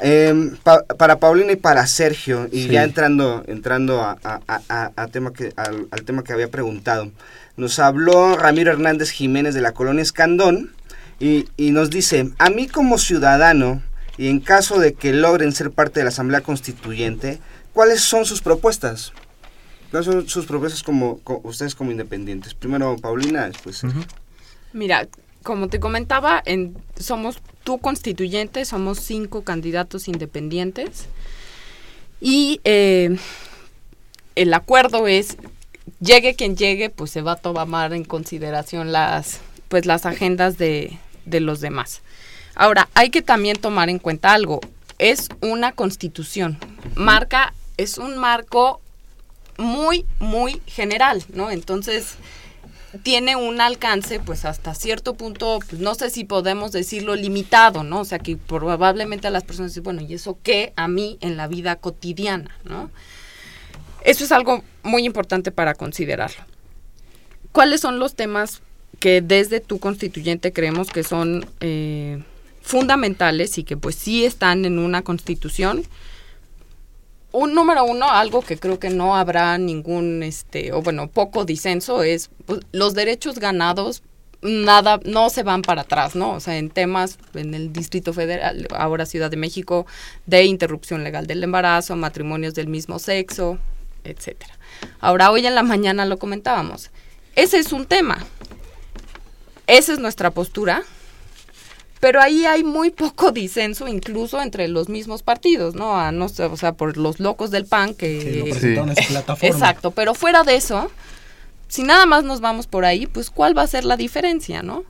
[0.00, 0.56] Em,
[0.98, 4.18] para Paulina y para Sergio, y ya entrando, entrando a,
[4.68, 7.10] a, tema que, al, tema que había preguntado,
[7.56, 10.72] nos habló Ramiro Hernández Jiménez de la colonia Escandón
[11.18, 13.80] y, y nos dice, a mí como ciudadano,
[14.18, 17.38] y en caso de que logren ser parte de la Asamblea Constituyente,
[17.72, 19.12] ¿cuáles son sus propuestas?
[19.90, 22.54] ¿Cuáles son sus propuestas como, ustedes como independientes?
[22.54, 23.82] Primero Paulina, después.
[24.72, 25.06] Mira,
[25.42, 31.06] como te comentaba, en, somos tu constituyente, somos cinco candidatos independientes
[32.20, 33.16] y eh,
[34.34, 35.36] el acuerdo es
[36.00, 40.98] llegue quien llegue, pues se va a tomar en consideración las pues las agendas de,
[41.24, 42.02] de los demás.
[42.56, 44.60] Ahora, hay que también tomar en cuenta algo.
[44.98, 46.58] Es una constitución.
[46.94, 48.80] Marca, es un marco
[49.58, 51.50] muy, muy general, ¿no?
[51.50, 52.16] Entonces,
[53.02, 58.00] tiene un alcance, pues hasta cierto punto, pues no sé si podemos decirlo limitado, ¿no?
[58.00, 61.36] O sea, que probablemente a las personas dicen, bueno, ¿y eso qué a mí en
[61.36, 62.90] la vida cotidiana, ¿no?
[64.02, 66.42] Eso es algo muy importante para considerarlo.
[67.52, 68.62] ¿Cuáles son los temas
[68.98, 72.22] que desde tu constituyente creemos que son eh,
[72.66, 75.84] fundamentales y que pues sí están en una constitución?
[77.32, 82.02] un número uno, algo que creo que no habrá ningún, este, o bueno, poco disenso,
[82.02, 84.02] es pues, los derechos ganados
[84.40, 86.32] nada, no se van para atrás, ¿no?
[86.32, 89.86] O sea, en temas en el Distrito Federal, ahora Ciudad de México,
[90.24, 93.58] de interrupción legal del embarazo, matrimonios del mismo sexo,
[94.04, 94.58] etcétera.
[95.00, 96.90] Ahora, hoy en la mañana lo comentábamos.
[97.34, 98.24] Ese es un tema.
[99.66, 100.84] Esa es nuestra postura
[102.00, 105.96] pero ahí hay muy poco disenso incluso entre los mismos partidos, ¿no?
[105.96, 108.44] A no o sea, por los locos del PAN que...
[108.50, 109.54] presentaron plataforma.
[109.54, 110.90] Exacto, pero fuera de eso,
[111.68, 114.84] si nada más nos vamos por ahí, pues ¿cuál va a ser la diferencia, no?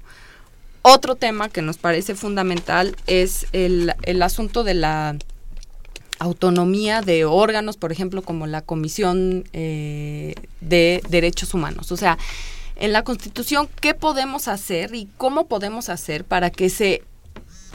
[0.82, 5.16] Otro tema que nos parece fundamental es el, el asunto de la
[6.18, 11.92] autonomía de órganos, por ejemplo, como la Comisión eh, de Derechos Humanos.
[11.92, 12.18] O sea,
[12.76, 17.02] en la Constitución qué podemos hacer y cómo podemos hacer para que se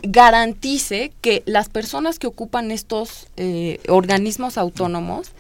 [0.04, 5.32] garantice que las personas que ocupan estos eh, organismos autónomos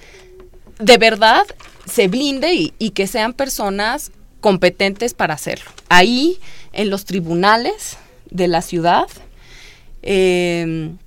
[0.79, 1.45] de verdad
[1.85, 5.69] se blinde y, que sean personas competentes para hacerlo.
[5.89, 6.39] Ahí,
[6.73, 7.97] en los tribunales
[8.29, 9.07] de la ciudad,
[10.01, 10.97] em,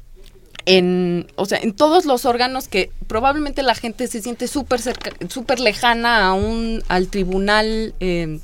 [0.66, 4.80] en, o sea, en todos los órganos que probablemente la gente se siente súper
[5.28, 8.40] súper lejana a un, al tribunal eh,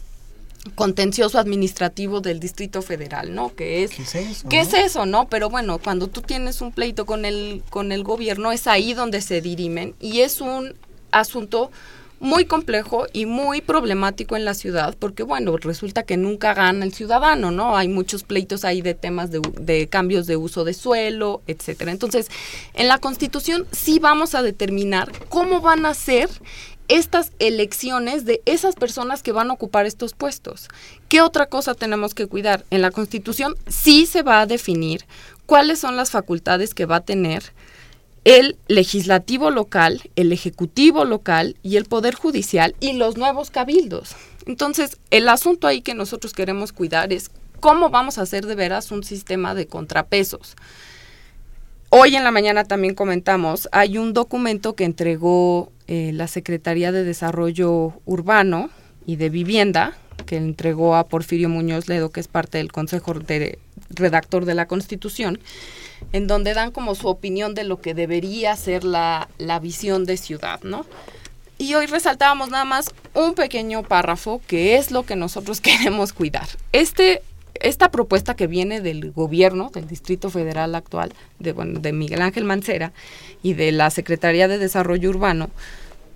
[0.75, 3.55] contencioso administrativo del Distrito Federal, ¿no?
[3.55, 3.93] Que es,
[4.49, 5.07] ¿Qué es eso?
[5.07, 5.29] no?
[5.29, 9.23] Pero bueno, cuando tú tienes un pleito con el, con el gobierno, es ahí donde
[9.23, 10.75] se dirimen y es un
[11.13, 11.71] asunto
[12.21, 16.93] muy complejo y muy problemático en la ciudad, porque bueno, resulta que nunca gana el
[16.93, 17.77] ciudadano, ¿no?
[17.77, 21.91] Hay muchos pleitos ahí de temas de, cambios de uso de suelo, etcétera.
[21.91, 22.29] Entonces,
[22.75, 26.29] en la Constitución sí vamos a determinar cómo van a ser
[26.89, 30.69] estas elecciones de esas personas que van a ocupar estos puestos.
[31.09, 32.65] ¿Qué otra cosa tenemos que cuidar?
[32.71, 35.07] En la Constitución sí se va a definir
[35.47, 37.53] cuáles son las facultades que va a tener
[38.25, 44.15] el legislativo local, el ejecutivo local y el poder judicial y los nuevos cabildos.
[44.47, 48.91] Entonces, el asunto ahí que nosotros queremos cuidar es cómo vamos a hacer de veras
[48.91, 50.57] un sistema de contrapesos.
[51.91, 57.03] Hoy en la mañana también comentamos, hay un documento que entregó eh, la Secretaría de
[57.03, 58.71] Desarrollo Urbano
[59.07, 63.59] y de Vivienda, que entregó a Porfirio Muñoz Ledo, que es parte del Consejo de
[63.89, 65.41] Redactor de la Constitución,
[66.13, 70.17] en donde dan como su opinión de lo que debería ser la, la visión de
[70.17, 70.87] ciudad, ¿no?
[71.59, 76.49] Y hoy resaltábamos nada más un pequeño párrafo que es lo que nosotros queremos cuidar.
[76.73, 77.23] Este
[77.55, 82.93] esta propuesta que viene del gobierno, del Distrito Federal actual, de, de Miguel Ángel Mancera
[83.43, 85.51] y de la Secretaría de Desarrollo Urbano,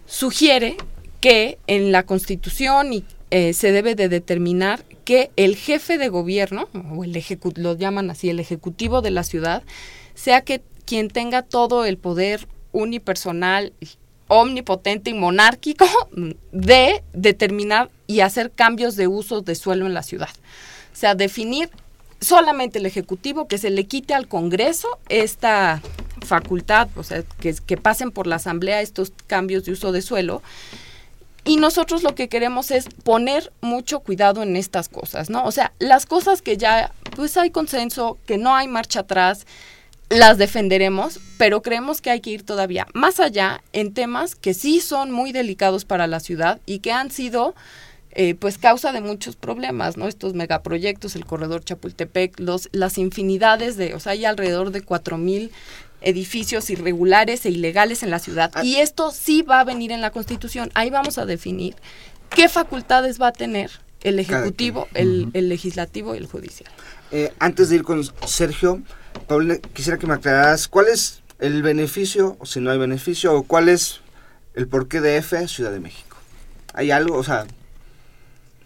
[0.07, 0.77] sugiere
[1.21, 6.69] que en la Constitución y, eh, se debe de determinar que el jefe de gobierno,
[6.95, 7.23] o el
[7.57, 9.63] lo llaman así, el ejecutivo de la ciudad,
[10.15, 13.73] sea que quien tenga todo el poder unipersonal,
[14.29, 15.87] omnipotente y monárquico
[16.53, 20.31] de determinar y hacer cambios de uso de suelo en la ciudad.
[20.93, 21.71] O sea, definir
[22.21, 25.83] solamente el Ejecutivo, que se le quite al Congreso esta
[26.25, 30.43] facultad, o sea, que, que pasen por la Asamblea estos cambios de uso de suelo.
[31.45, 35.45] Y nosotros lo que queremos es poner mucho cuidado en estas cosas, ¿no?
[35.45, 39.47] O sea, las cosas que ya, pues hay consenso, que no hay marcha atrás,
[40.09, 44.81] las defenderemos, pero creemos que hay que ir todavía más allá en temas que sí
[44.81, 47.55] son muy delicados para la ciudad y que han sido
[48.17, 50.07] eh, pues causa de muchos problemas, ¿no?
[50.07, 55.19] Estos megaproyectos, el corredor Chapultepec, los, las infinidades de, o sea, hay alrededor de cuatro
[55.19, 55.51] mil
[56.05, 58.51] edificios irregulares e ilegales en la ciudad.
[58.55, 58.65] Ah.
[58.65, 60.71] Y esto sí va a venir en la Constitución.
[60.75, 61.75] Ahí vamos a definir
[62.31, 63.71] qué facultades va a tener
[64.03, 66.71] el Ejecutivo, el, el Legislativo y el Judicial.
[67.11, 68.83] Eh, antes de ir con Sergio,
[69.27, 73.43] Paulina, quisiera que me aclararas cuál es el beneficio, o si no hay beneficio, o
[73.45, 74.01] cuál es
[74.55, 76.17] el porqué de F Ciudad de México.
[76.75, 77.17] ¿Hay algo?
[77.17, 77.47] O sea,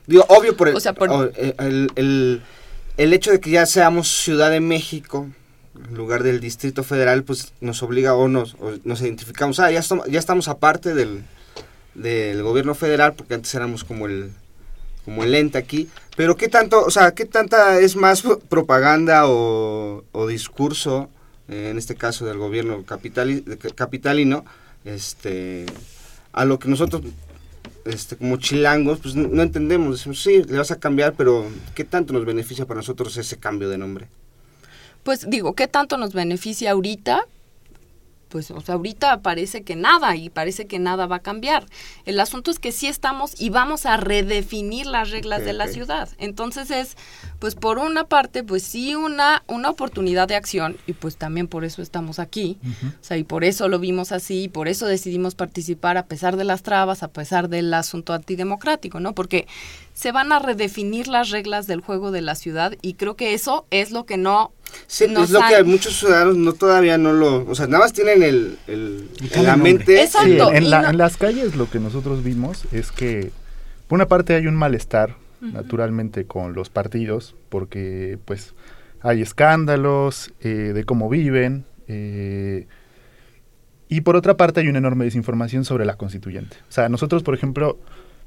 [0.07, 2.43] digo, obvio por el, O sea, por- o, eh, el, el-
[2.97, 5.29] el hecho de que ya seamos Ciudad de México,
[5.93, 10.07] lugar del Distrito Federal, pues nos obliga o nos, o nos identificamos, ah, ya, estamos,
[10.07, 11.23] ya estamos aparte del,
[11.95, 14.31] del gobierno federal, porque antes éramos como el
[15.05, 20.05] como el ente aquí, pero qué tanto, o sea, qué tanta es más propaganda o,
[20.29, 21.09] discurso,
[21.49, 24.45] eh, en este caso del gobierno de- capitalino,
[24.85, 25.65] este,
[26.33, 27.03] a lo que nosotros,
[27.87, 32.13] este, como chilangos, pues no entendemos, decimos, sí, le vas a cambiar, pero qué tanto
[32.13, 34.09] nos beneficia para nosotros ese cambio de nombre.
[35.09, 37.25] Pues digo, ¿qué tanto nos beneficia ahorita?
[38.29, 41.65] Pues, o sea, ahorita parece que nada y parece que nada va a cambiar.
[42.05, 46.11] El asunto es que sí estamos y vamos a redefinir las reglas de la ciudad.
[46.19, 46.99] Entonces es,
[47.39, 51.65] pues por una parte, pues sí una, una oportunidad de acción y pues también por
[51.65, 52.59] eso estamos aquí.
[53.01, 56.37] O sea, y por eso lo vimos así y por eso decidimos participar a pesar
[56.37, 59.15] de las trabas, a pesar del asunto antidemocrático, ¿no?
[59.15, 59.47] Porque
[59.95, 63.67] se van a redefinir las reglas del juego de la ciudad y creo que eso
[63.71, 64.53] es lo que no
[64.87, 67.85] Sí, nos es lo han- que muchos ciudadanos no todavía no lo, o sea, nada
[67.85, 70.07] más tienen el, el- en la mente.
[70.07, 70.19] Sí,
[70.57, 73.31] en, la- en las calles lo que nosotros vimos es que,
[73.87, 78.55] por una parte hay un malestar, naturalmente, con los partidos, porque pues
[79.03, 82.67] hay escándalos eh, de cómo viven, eh,
[83.89, 86.57] y por otra parte hay una enorme desinformación sobre la constituyente.
[86.69, 87.79] O sea, nosotros, por ejemplo,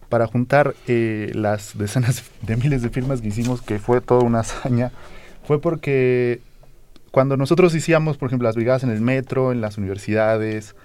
[0.09, 4.39] para juntar eh, las decenas de miles de firmas que hicimos, que fue toda una
[4.39, 4.91] hazaña,
[5.51, 6.39] fue porque
[7.11, 10.77] cuando nosotros hacíamos, por ejemplo, las brigadas en el metro, en las universidades,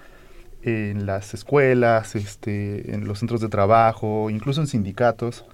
[0.61, 5.45] en las escuelas, este, en los centros de trabajo, incluso en sindicatos,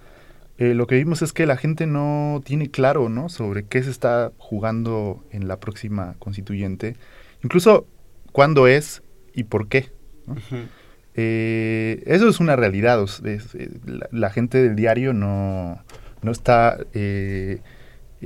[0.58, 3.30] eh, lo que vimos es que la gente no tiene claro ¿no?
[3.30, 6.96] sobre qué se está jugando en la próxima constituyente,
[7.44, 7.86] incluso
[8.32, 9.04] cuándo es
[9.36, 9.92] y por qué.
[10.26, 10.34] ¿no?
[11.14, 13.00] Eh, eso es una realidad.
[13.04, 13.22] es-
[13.54, 15.84] eh, la, la gente del diario no,
[16.24, 17.62] no está eh,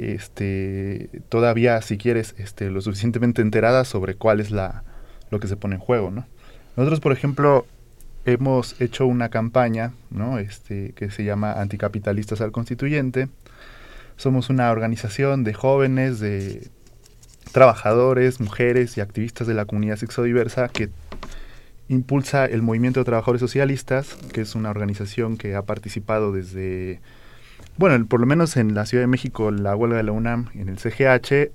[0.01, 4.83] este, todavía, si quieres, este, lo suficientemente enterada sobre cuál es la,
[5.29, 6.11] lo que se pone en juego.
[6.11, 6.25] ¿no?
[6.75, 7.65] Nosotros, por ejemplo,
[8.25, 9.93] hemos hecho una campaña
[10.39, 13.29] este, que se llama Anticapitalistas al Constituyente.
[14.17, 16.67] Somos una organización de jóvenes, de
[17.51, 20.89] trabajadores, mujeres y activistas de la comunidad sexodiversa que
[21.89, 26.99] impulsa el Movimiento de Trabajadores Socialistas, que es una organización que ha participado desde,
[27.77, 30.69] bueno, por lo menos en la Ciudad de México, la huelga de la UNAM, en
[30.69, 31.51] el CGH,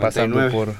[0.00, 0.50] pasando 99.
[0.50, 0.74] por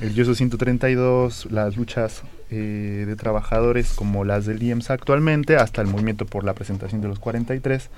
[0.00, 5.88] el YOSO 132, las luchas eh, de trabajadores como las del IEMS actualmente, hasta el
[5.88, 7.90] movimiento por la presentación de los 43.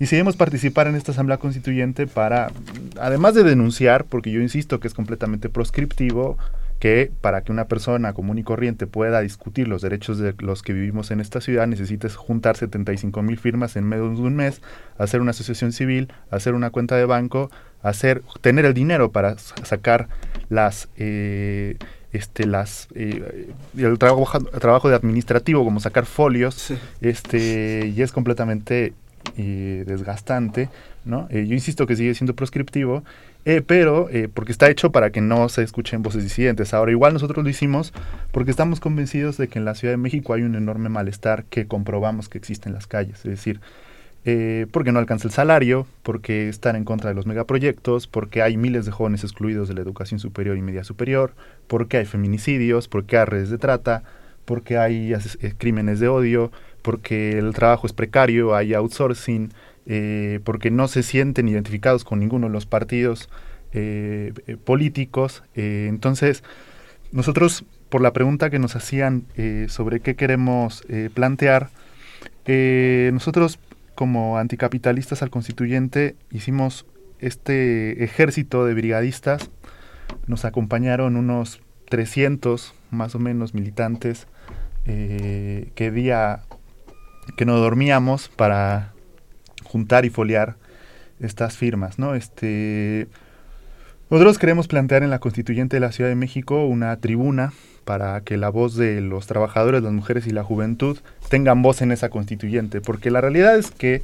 [0.00, 2.52] Y seguimos participar en esta Asamblea Constituyente para,
[3.00, 6.38] además de denunciar, porque yo insisto que es completamente proscriptivo,
[6.78, 10.72] que para que una persona común y corriente pueda discutir los derechos de los que
[10.72, 14.62] vivimos en esta ciudad, necesites juntar 75 mil firmas en menos de un mes,
[14.96, 17.50] hacer una asociación civil, hacer una cuenta de banco,
[17.82, 20.08] hacer, tener el dinero para sacar
[20.48, 21.76] las eh,
[22.12, 28.94] este las eh, el trabajo trabajo de administrativo como sacar folios este y es completamente
[29.36, 30.70] eh, desgastante
[31.04, 33.02] no Eh, yo insisto que sigue siendo proscriptivo
[33.48, 36.74] eh, pero eh, porque está hecho para que no se escuchen voces disidentes.
[36.74, 37.94] Ahora igual nosotros lo hicimos
[38.30, 41.66] porque estamos convencidos de que en la Ciudad de México hay un enorme malestar que
[41.66, 43.16] comprobamos que existe en las calles.
[43.20, 43.60] Es decir
[44.26, 48.58] eh, porque no alcanza el salario, porque están en contra de los megaproyectos, porque hay
[48.58, 51.32] miles de jóvenes excluidos de la educación superior y media superior,
[51.68, 54.02] porque hay feminicidios, porque hay redes de trata,
[54.44, 59.52] porque hay eh, crímenes de odio, porque el trabajo es precario, hay outsourcing,
[59.90, 63.30] eh, porque no se sienten identificados con ninguno de los partidos
[63.72, 65.42] eh, eh, políticos.
[65.54, 66.44] Entonces,
[67.10, 69.24] nosotros, por la pregunta que nos hacían
[69.68, 70.84] sobre qué queremos
[71.14, 71.70] plantear,
[73.12, 73.58] nosotros
[73.94, 76.84] como anticapitalistas al constituyente hicimos
[77.18, 79.50] este ejército de brigadistas,
[80.26, 84.26] nos acompañaron unos 300 más o menos militantes
[84.84, 86.40] que día
[87.36, 88.92] que no dormíamos para
[89.68, 90.56] juntar y foliar
[91.20, 92.14] estas firmas, ¿no?
[92.14, 93.08] Este
[94.10, 97.52] nosotros queremos plantear en la Constituyente de la Ciudad de México una tribuna
[97.84, 100.98] para que la voz de los trabajadores, las mujeres y la juventud
[101.28, 104.02] tengan voz en esa constituyente, porque la realidad es que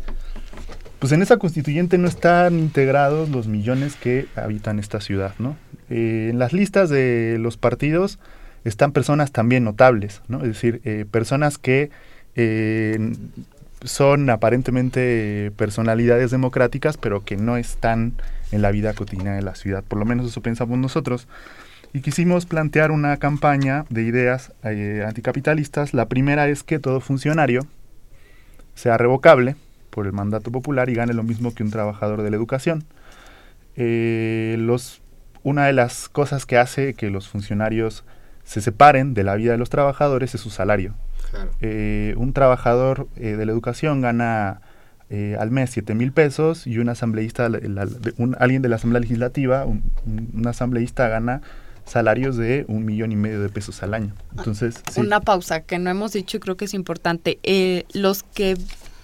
[0.98, 5.56] pues en esa constituyente no están integrados los millones que habitan esta ciudad, ¿no?
[5.90, 8.18] Eh, en las listas de los partidos
[8.64, 10.38] están personas también notables, ¿no?
[10.38, 11.90] Es decir, eh, personas que
[12.36, 13.12] eh,
[13.84, 18.14] son aparentemente personalidades democráticas, pero que no están
[18.50, 19.84] en la vida cotidiana de la ciudad.
[19.84, 21.28] Por lo menos eso pensamos nosotros.
[21.92, 25.94] Y quisimos plantear una campaña de ideas anticapitalistas.
[25.94, 27.66] La primera es que todo funcionario
[28.74, 29.54] sea revocable
[29.90, 32.84] por el mandato popular y gane lo mismo que un trabajador de la educación.
[33.76, 35.00] los
[35.44, 38.02] una de las cosas que hace que los funcionarios
[38.44, 40.94] se separen de la vida de los trabajadores es su salario.
[41.60, 44.60] Eh, un trabajador eh, de la educación gana
[45.10, 47.50] eh, al mes 7 mil pesos y un asambleísta,
[48.18, 51.42] un, alguien de la Asamblea Legislativa, un, asambleísta gana
[51.84, 54.14] salarios de un millón y medio de pesos al año.
[54.38, 57.38] Entonces, Una pausa que no hemos dicho y creo que es importante.
[57.92, 58.56] los que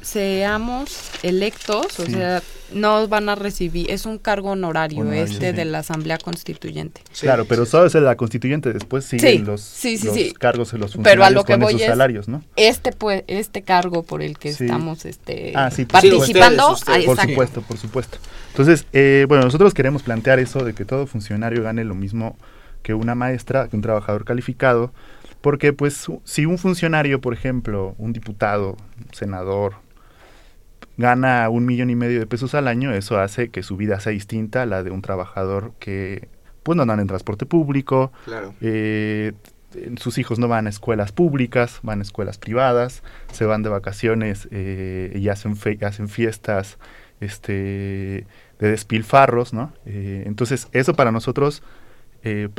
[0.02, 2.42] seamos electos, o sea,
[2.72, 7.02] no van a recibir, es un cargo honorario, este de la Asamblea Constituyente.
[7.20, 9.78] claro, pero solo es la Constituyente, después siguen los,
[10.38, 12.42] cargos de los funcionarios pero a lo que con voy esos salarios, ¿no?
[12.56, 18.18] Este pues, este cargo por el que estamos este, ah, participando, por supuesto, por supuesto.
[18.48, 22.36] Entonces, eh, bueno, nosotros queremos plantear eso de que todo funcionario gane lo mismo
[22.82, 24.92] que una maestra, que un trabajador calificado,
[25.40, 29.74] porque pues si un funcionario, por ejemplo, un diputado, un senador,
[31.00, 34.12] gana un millón y medio de pesos al año, eso hace que su vida sea
[34.12, 36.28] distinta a la de un trabajador que
[36.62, 38.12] pues no andan en transporte público,
[38.60, 39.32] eh,
[39.96, 44.46] sus hijos no van a escuelas públicas, van a escuelas privadas, se van de vacaciones
[44.50, 46.78] eh, y hacen, hacen fiestas
[47.20, 48.26] este,
[48.58, 49.72] de despilfarros, ¿no?
[49.86, 51.62] Eh, entonces eso para nosotros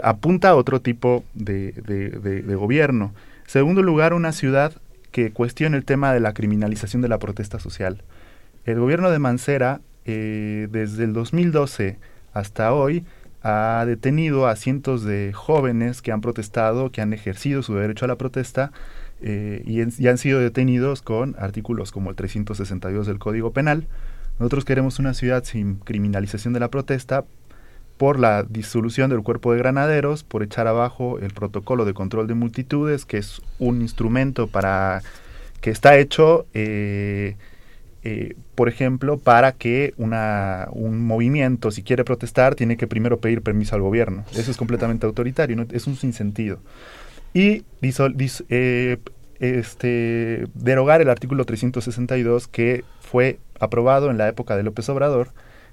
[0.02, 3.14] apunta a otro tipo de, de gobierno.
[3.46, 4.74] Segundo lugar, una ciudad
[5.12, 8.02] que cuestione el tema de la criminalización de la protesta social.
[8.66, 11.97] El gobierno de Mancera, eh, desde el 2012
[12.34, 13.05] hasta hoy,
[13.43, 18.07] ha detenido a cientos de jóvenes que han protestado, que han ejercido su derecho a
[18.07, 18.72] la protesta
[19.22, 23.88] eh, y, han sido detenidos con artículos como el 362 del Código Penal.
[24.39, 27.26] Nosotros queremos una ciudad sin criminalización de la protesta
[27.97, 32.34] por la disolución del cuerpo de granaderos, por echar abajo el protocolo de control de
[32.34, 35.01] multitudes, que es un instrumento para
[35.62, 37.36] que está hecho eh,
[38.04, 43.41] eh, por ejemplo, para que una, un movimiento, si quiere protestar, tiene que primero pedir
[43.41, 44.26] permiso al gobierno.
[44.36, 46.60] Eso es completamente autoritario, es un sinsentido.
[47.34, 47.64] Y
[48.49, 48.97] eh,
[49.39, 55.30] este, derogar el artículo 362 que fue aprobado en la época de López Obrador,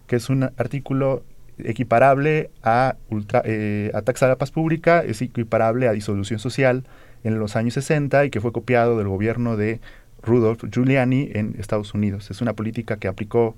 [0.06, 1.22] que es un artículo
[1.58, 6.84] equiparable a, ultra, eh, a taxa de la paz pública, es equiparable a disolución social
[7.24, 9.80] en los años 60 y que fue copiado del gobierno de
[10.22, 12.30] Rudolf Giuliani en Estados Unidos.
[12.30, 13.56] Es una política que aplicó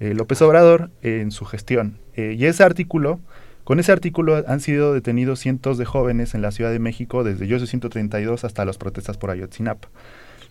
[0.00, 1.98] eh, López Obrador en su gestión.
[2.14, 3.20] Eh, y ese artículo,
[3.64, 7.46] con ese artículo han sido detenidos cientos de jóvenes en la Ciudad de México desde
[7.46, 9.88] yo 132 hasta las protestas por Ayotzinapa,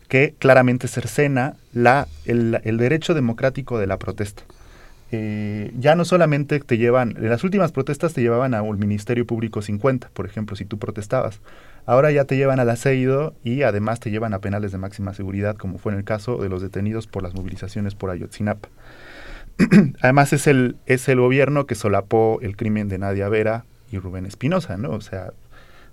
[0.07, 4.43] que claramente cercena la, el, derecho democrático de la protesta.
[5.11, 9.25] Eh, ya no solamente te llevan, en las últimas protestas te llevaban a un Ministerio
[9.25, 11.39] Público 50, por ejemplo, si tú protestabas.
[11.87, 15.55] Ahora ya te llevan al aceido y además te llevan a penales de máxima seguridad,
[15.55, 18.67] como fue en el caso de los detenidos por las movilizaciones por Ayotzinapa.
[20.01, 24.25] además es el, es el gobierno que solapó el crimen de Nadia Vera y Rubén
[24.25, 24.91] Espinosa, ¿no?
[24.91, 25.31] O sea,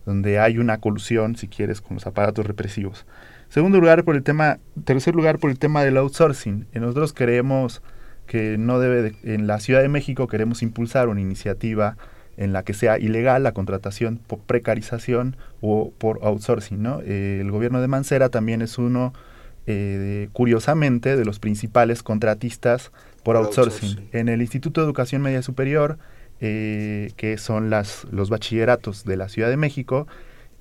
[0.05, 3.07] donde hay una colusión, si quieres, con los aparatos represivos.
[3.49, 6.67] Segundo lugar, por el tema, tercer lugar, por el tema del outsourcing.
[6.75, 7.83] Nosotros queremos
[8.27, 11.97] que no debe, en la Ciudad de México queremos impulsar una iniciativa
[12.37, 16.83] en la que sea ilegal la contratación por precarización o por outsourcing.
[16.83, 17.01] ¿no?
[17.03, 19.13] Eh, el gobierno de Mancera también es uno,
[19.67, 24.09] eh, curiosamente, de los principales contratistas por, outsourcing.
[24.13, 25.99] En el Instituto de Educación Media Superior,
[26.41, 30.07] eh, que son las, los bachilleratos de la Ciudad de México,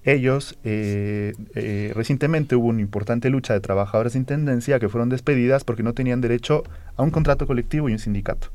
[0.05, 5.63] ellos, eh, eh, recientemente hubo una importante lucha de trabajadores de intendencia que fueron despedidas
[5.63, 6.63] porque no tenían derecho
[6.97, 8.49] a un contrato colectivo y un sindicato.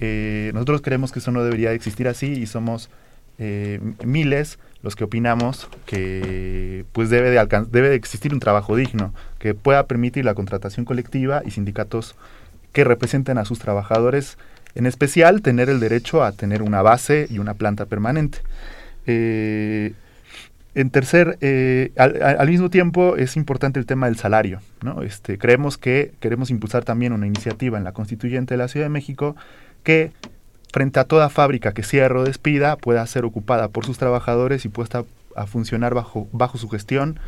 [0.00, 2.90] Eh, nosotros creemos que eso no debería existir así y somos
[4.04, 9.54] miles los que opinamos que pues debe de, debe de existir un trabajo digno que
[9.54, 12.16] pueda permitir la contratación colectiva y sindicatos
[12.74, 14.36] que representen a sus trabajadores,
[14.74, 18.40] en especial tener el derecho a tener una base y una planta permanente.
[20.74, 24.60] En tercer, eh, al, mismo tiempo es importante el tema del salario.
[24.82, 25.02] ¿no?
[25.02, 28.90] Este, creemos que queremos impulsar también una iniciativa en la constituyente de la Ciudad de
[28.90, 29.34] México
[29.82, 30.12] que
[30.72, 34.68] frente a toda fábrica que cierre o despida pueda ser ocupada por sus trabajadores y
[34.68, 35.04] puesta
[35.36, 37.18] a funcionar bajo, bajo su gestión,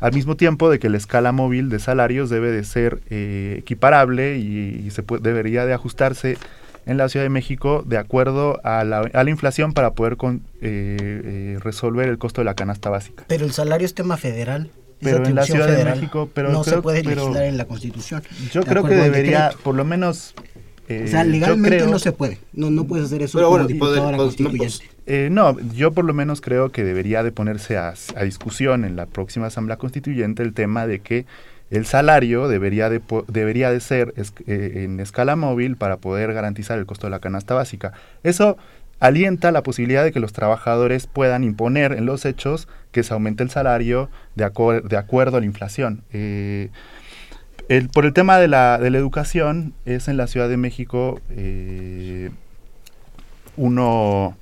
[0.00, 4.36] al mismo tiempo de que la escala móvil de salarios debe de ser eh, equiparable
[4.38, 6.36] y, se debería de ajustarse
[6.86, 10.42] en la Ciudad de México de acuerdo a la, a la inflación para poder con,
[10.60, 13.24] eh, eh, resolver el costo de la canasta básica.
[13.26, 14.70] Pero el salario es tema federal.
[15.00, 15.84] es Pero en la Ciudad de.
[15.84, 18.22] México, pero no creo- se puede pero- legislar en la Constitución.
[18.52, 20.34] Yo creo que debería, por lo menos...
[20.88, 22.38] eh, O sea, legalmente creo- no se puede.
[22.52, 24.94] No, no puedes hacer eso Pero como bueno, diputado poder- a la pues, no, constituyente.
[25.06, 28.96] Eh, no, yo por lo menos creo que debería de ponerse a, a discusión en
[28.96, 31.26] la próxima Asamblea Constituyente el tema de que
[31.70, 36.78] el salario debería de, debería de ser es- eh, en escala móvil para poder garantizar
[36.78, 37.92] el costo de la canasta básica.
[38.22, 38.56] Eso
[39.00, 43.42] alienta la posibilidad de que los trabajadores puedan imponer en los hechos que se aumente
[43.42, 44.44] el salario de,
[44.84, 46.02] de acuerdo a la inflación.
[46.12, 46.68] Eh,
[47.68, 51.20] el- por el tema de la, de la educación, es en la Ciudad de México
[51.30, 52.30] eh,
[53.56, 54.36] uno,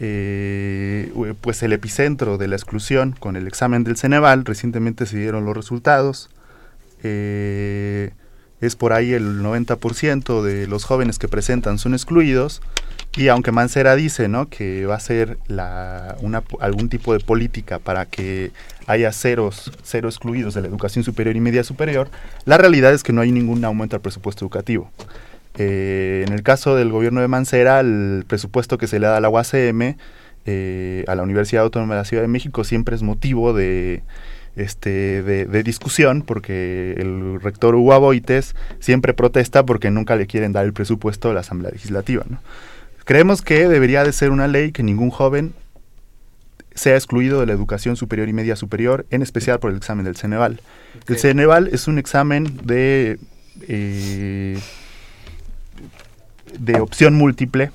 [0.00, 4.44] eh, pues el epicentro de la exclusión con el examen del Ceneval.
[4.44, 6.30] Recientemente se dieron los resultados.
[7.02, 8.10] Eh,
[8.60, 12.60] es por ahí el 90% de los jóvenes que presentan son excluidos.
[13.16, 14.48] Y aunque Mancera dice ¿no?
[14.48, 16.16] que va a ser la,
[16.60, 18.52] algún tipo de política para que
[18.86, 22.08] haya ceros, cero excluidos de la educación superior y media superior,
[22.44, 24.90] la realidad es que no hay ningún aumento al presupuesto educativo.
[25.56, 29.20] Eh, en el caso del gobierno de Mancera, el presupuesto que se le da a
[29.20, 29.96] la UACM,
[30.46, 34.02] eh, a la Universidad Autónoma de la Ciudad de México, siempre es motivo de,
[34.56, 40.52] este, de, de discusión, porque el rector Hugo Aboites siempre protesta porque nunca le quieren
[40.52, 42.24] dar el presupuesto a la Asamblea Legislativa.
[42.28, 42.40] ¿no?
[43.04, 45.52] Creemos que debería de ser una ley que ningún joven
[46.74, 50.16] sea excluido de la educación superior y media superior, en especial por el examen del
[50.16, 50.60] Ceneval.
[51.08, 51.18] El.
[51.18, 53.18] Ceneval es un examen de,
[53.66, 54.58] eh,
[56.58, 57.70] de opción múltiple,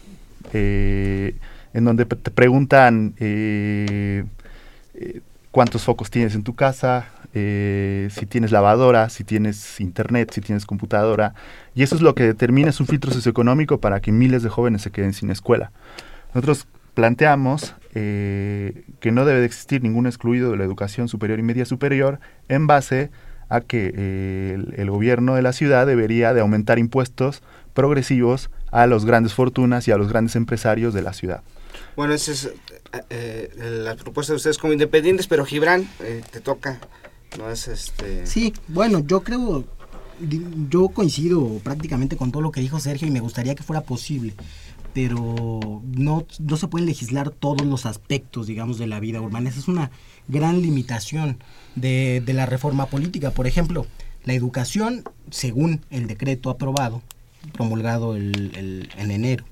[0.53, 1.35] eh,
[1.73, 4.23] en donde te preguntan eh,
[5.55, 10.65] cuántos focos tienes en tu casa, eh, si tienes lavadora, si tienes internet, si tienes
[10.65, 11.33] computadora,
[11.73, 14.81] y eso es lo que determina, es un filtro socioeconómico para que miles de jóvenes
[14.81, 15.71] se queden sin escuela.
[16.33, 21.43] Nosotros planteamos eh, que no debe de existir ningún excluido de la educación superior y
[21.43, 23.09] media superior en base
[23.47, 27.43] a que eh, el, el gobierno de la ciudad debería de aumentar impuestos
[27.73, 31.43] progresivos a los grandes fortunas y a los grandes empresarios de la ciudad.
[31.95, 32.51] Bueno, esa es eh,
[33.09, 33.49] eh,
[33.83, 36.79] la propuesta de ustedes como independientes, pero Gibran, eh, te toca.
[37.37, 38.25] No es este.
[38.25, 39.65] Sí, bueno, yo creo,
[40.69, 44.33] yo coincido prácticamente con todo lo que dijo Sergio y me gustaría que fuera posible,
[44.93, 49.49] pero no, no se pueden legislar todos los aspectos, digamos, de la vida urbana.
[49.49, 49.91] Esa es una
[50.29, 51.39] gran limitación
[51.75, 53.31] de, de la reforma política.
[53.31, 53.85] Por ejemplo,
[54.23, 57.01] la educación, según el decreto aprobado,
[57.53, 59.43] promulgado el- el- en enero,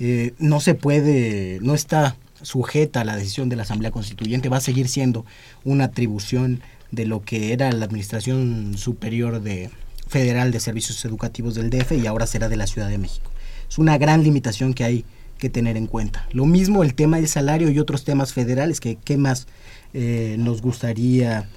[0.00, 4.56] eh, no se puede, no está sujeta a la decisión de la Asamblea Constituyente, va
[4.56, 5.26] a seguir siendo
[5.62, 9.70] una atribución de lo que era la Administración Superior de
[10.08, 13.30] Federal de Servicios Educativos del DF y ahora será de la Ciudad de México.
[13.68, 15.04] Es una gran limitación que hay
[15.38, 16.26] que tener en cuenta.
[16.32, 19.46] Lo mismo el tema del salario y otros temas federales que qué más
[19.94, 21.48] eh, nos gustaría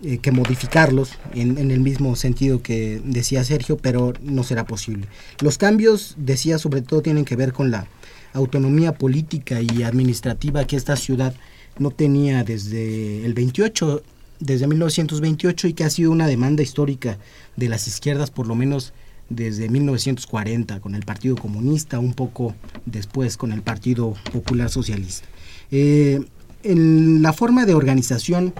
[0.00, 5.08] eh, que modificarlos en, el mismo sentido que decía Sergio, pero no será posible.
[5.40, 7.88] Los cambios, decía, sobre todo tienen que ver con la
[8.32, 11.34] autonomía política y administrativa que esta ciudad
[11.78, 14.02] no tenía desde el 28,
[14.38, 17.18] desde 1928 y que ha sido una demanda histórica
[17.56, 18.92] de las izquierdas por lo menos
[19.28, 22.54] desde 1940 con el Partido Comunista, un poco
[22.86, 25.26] después con el Partido Popular Socialista.
[25.72, 26.20] Eh,
[26.62, 28.54] en la forma de organización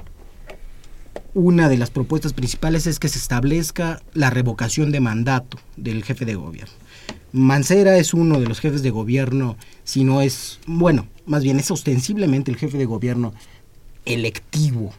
[1.38, 6.24] una de las propuestas principales es que se establezca la revocación de mandato del jefe
[6.24, 6.74] de gobierno.
[7.30, 11.70] Mancera es uno de los jefes de gobierno, si no es, bueno, más bien es
[11.70, 13.34] ostensiblemente el jefe de gobierno
[14.04, 14.92] electivo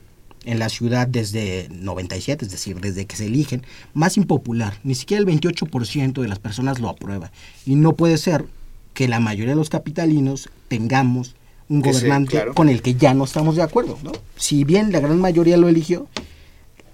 [0.46, 3.64] en la ciudad desde 97, es decir, desde que se eligen,
[3.94, 4.80] más impopular.
[4.86, 7.34] Ni siquiera el 28% de las personas lo aprueba.
[7.66, 8.46] Y no puede ser
[8.94, 11.36] que la mayoría de los capitalinos tengamos
[11.70, 12.54] un Que gobernante claro.
[12.54, 13.98] con el que ya no estamos de acuerdo.
[14.04, 14.12] ¿no?
[14.36, 16.08] Si bien la gran mayoría lo eligió,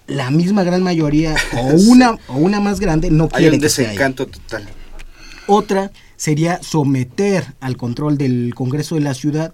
[0.06, 3.68] la misma gran mayoría o una o una más grande no Hay quiere un que
[3.68, 4.68] sea desencanto total.
[5.48, 9.52] Otra sería someter al control del Congreso de la ciudad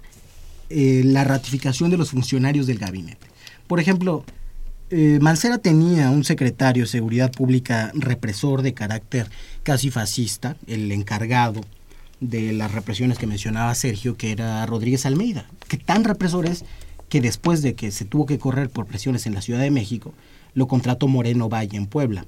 [0.70, 3.27] eh, la ratificación de los funcionarios del gabinete.
[3.66, 4.25] Por ejemplo,
[4.91, 9.31] eh, Mancera tenía un secretario de Seguridad Pública represor de carácter
[9.62, 11.61] casi fascista, el encargado
[12.23, 16.64] de las represiones que mencionaba Sergio, que era Rodríguez Almeida, que tan represor es
[17.09, 20.14] que después de que se tuvo que correr por presiones en la Ciudad de México,
[20.55, 22.25] lo contrató Moreno Valle en Puebla.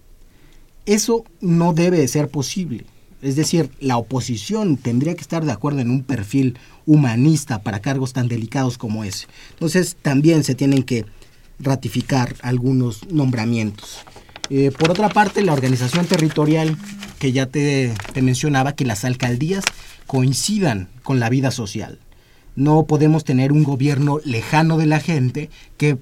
[0.84, 2.84] Eso no debe de ser posible.
[3.22, 8.12] Es decir, la oposición tendría que estar de acuerdo en un perfil humanista para cargos
[8.12, 9.26] tan delicados como ese.
[9.52, 11.06] Entonces, también se tienen que
[11.58, 14.00] ratificar algunos nombramientos.
[14.50, 16.76] Eh, por otra parte, la organización territorial
[17.24, 19.64] que ya te, te mencionaba, que las alcaldías
[20.06, 21.98] coincidan con la vida social.
[22.54, 25.48] No podemos tener un gobierno lejano de la gente
[25.78, 25.96] que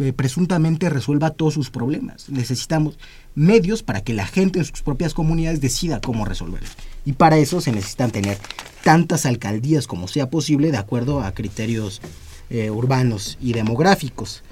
[0.00, 2.28] eh, presuntamente resuelva todos sus problemas.
[2.28, 2.98] Necesitamos
[3.36, 6.72] medios para que la gente en sus propias comunidades decida cómo resolverlos.
[7.04, 8.36] Y para eso se necesitan tener
[8.82, 12.02] tantas alcaldías como sea posible de acuerdo a criterios
[12.50, 14.42] eh, urbanos y demográficos.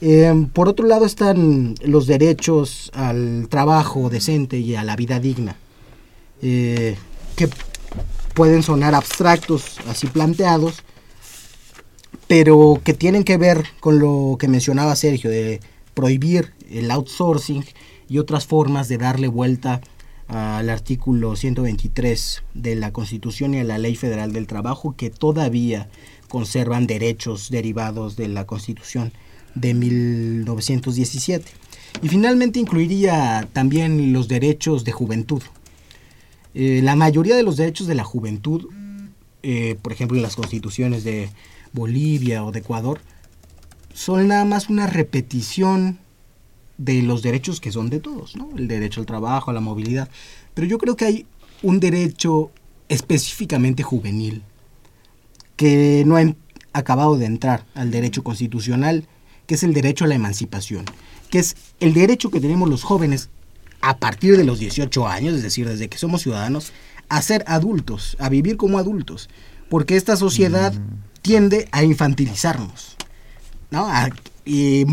[0.00, 5.56] Eh, por otro lado están los derechos al trabajo decente y a la vida digna,
[6.40, 7.48] que
[8.34, 10.84] pueden sonar abstractos así planteados,
[12.26, 15.60] pero que tienen que ver con lo que mencionaba Sergio, de
[15.94, 17.64] prohibir el outsourcing
[18.08, 19.80] y otras formas de darle vuelta
[20.28, 25.88] al artículo 123 de la Constitución y a la Ley Federal del Trabajo, que todavía
[26.28, 29.12] conservan derechos derivados de la Constitución
[29.54, 31.50] de 1917.
[32.02, 35.42] Y finalmente incluiría también los derechos de juventud.
[36.54, 38.66] Eh, la mayoría de los derechos de la juventud,
[39.42, 41.30] eh, por ejemplo en las constituciones de
[41.72, 43.00] Bolivia o de Ecuador,
[43.92, 45.98] son nada más una repetición
[46.78, 48.50] de los derechos que son de todos, ¿no?
[48.56, 50.08] El derecho al trabajo, a la movilidad.
[50.54, 51.26] Pero yo creo que hay
[51.62, 52.50] un derecho
[52.88, 54.42] específicamente juvenil
[55.56, 56.22] que no ha
[56.72, 59.06] acabado de entrar al derecho constitucional,
[59.46, 60.84] que es el derecho a la emancipación,
[61.30, 63.28] que es el derecho que tenemos los jóvenes
[63.80, 66.72] a partir de los 18 años, es decir, desde que somos ciudadanos,
[67.08, 69.28] a ser adultos, a vivir como adultos,
[69.68, 72.96] porque esta sociedad mm tiende a infantilizarnos,
[73.70, 73.86] ¿no?
[74.44, 74.86] y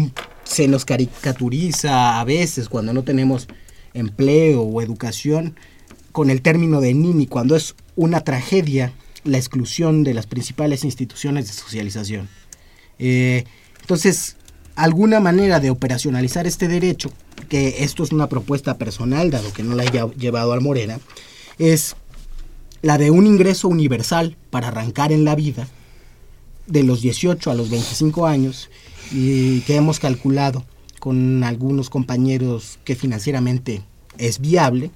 [0.44, 3.48] se nos caricaturiza a veces cuando no tenemos
[3.94, 5.56] empleo o educación
[6.12, 8.92] con el término de nini, cuando es una tragedia
[9.24, 12.28] la exclusión de las principales instituciones de socialización.
[13.00, 13.46] Eh,
[13.80, 14.36] entonces,
[14.76, 17.12] alguna manera de operacionalizar este derecho,
[17.50, 21.00] que esto es una propuesta personal, dado que no la haya llevado al Morena,
[21.58, 21.96] es
[22.82, 25.68] la de un ingreso universal para arrancar en la vida,
[26.68, 28.70] de los 18 a los 25 años
[29.12, 30.66] y que hemos calculado
[31.00, 33.84] con algunos compañeros que financieramente
[34.18, 34.90] es viable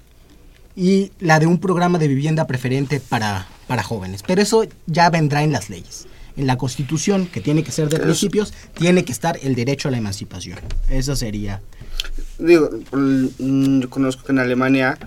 [0.75, 4.23] y la de un programa de vivienda preferente para, para jóvenes.
[4.25, 6.07] Pero eso ya vendrá en las leyes.
[6.39, 9.91] En la constitución, que tiene que ser de principios, tiene que estar el derecho a
[9.91, 10.57] la emancipación.
[10.89, 11.61] Eso sería.
[12.37, 14.97] Digo, mm, yo conozco que en Alemania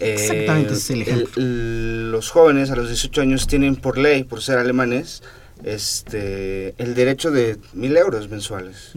[0.00, 1.30] Exactamente, es el ejemplo.
[1.36, 5.22] los jóvenes a los 18 años tienen por ley, por ser alemanes,
[5.64, 8.92] este el derecho de mil euros mensuales.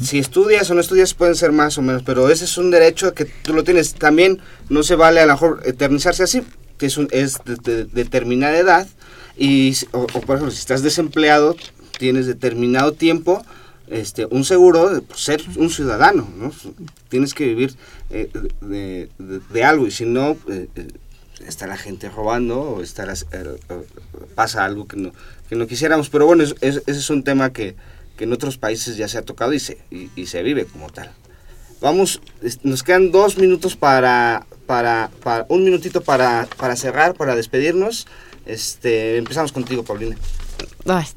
[0.00, 3.12] Si estudias o no estudias pueden ser más o menos, pero ese es un derecho
[3.12, 3.94] que tú lo tienes.
[3.94, 4.40] También
[4.70, 6.42] no se vale a lo mejor eternizarse así,
[6.78, 8.88] que es, un, es de, determinada edad
[9.40, 11.56] y o, por ejemplo si estás desempleado
[11.98, 13.42] tienes determinado tiempo
[13.88, 16.52] este un seguro de ser un ciudadano, ¿no?
[17.08, 17.74] Tienes que vivir
[18.10, 18.30] eh,
[18.60, 20.88] de, algo y si no eh, eh,
[21.44, 23.12] está la gente robando o está
[24.36, 25.12] pasa algo que no
[25.50, 26.08] que no quisiéramos.
[26.08, 27.74] Pero bueno, ese es un tema que,
[28.18, 31.10] en otros países ya se ha tocado y se, y, se vive como tal.
[31.80, 32.20] Vamos,
[32.62, 35.10] nos quedan dos minutos para, para,
[35.48, 38.06] un minutito para, para cerrar, para despedirnos.
[38.46, 40.16] Este, empezamos contigo, Paulina.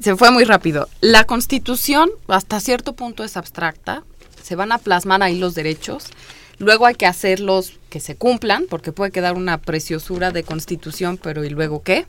[0.00, 0.88] se fue muy rápido.
[1.00, 4.04] La constitución hasta cierto punto es abstracta.
[4.42, 6.06] Se van a plasmar ahí los derechos.
[6.58, 11.44] Luego hay que hacerlos que se cumplan, porque puede quedar una preciosura de constitución, pero
[11.44, 12.06] ¿y luego qué?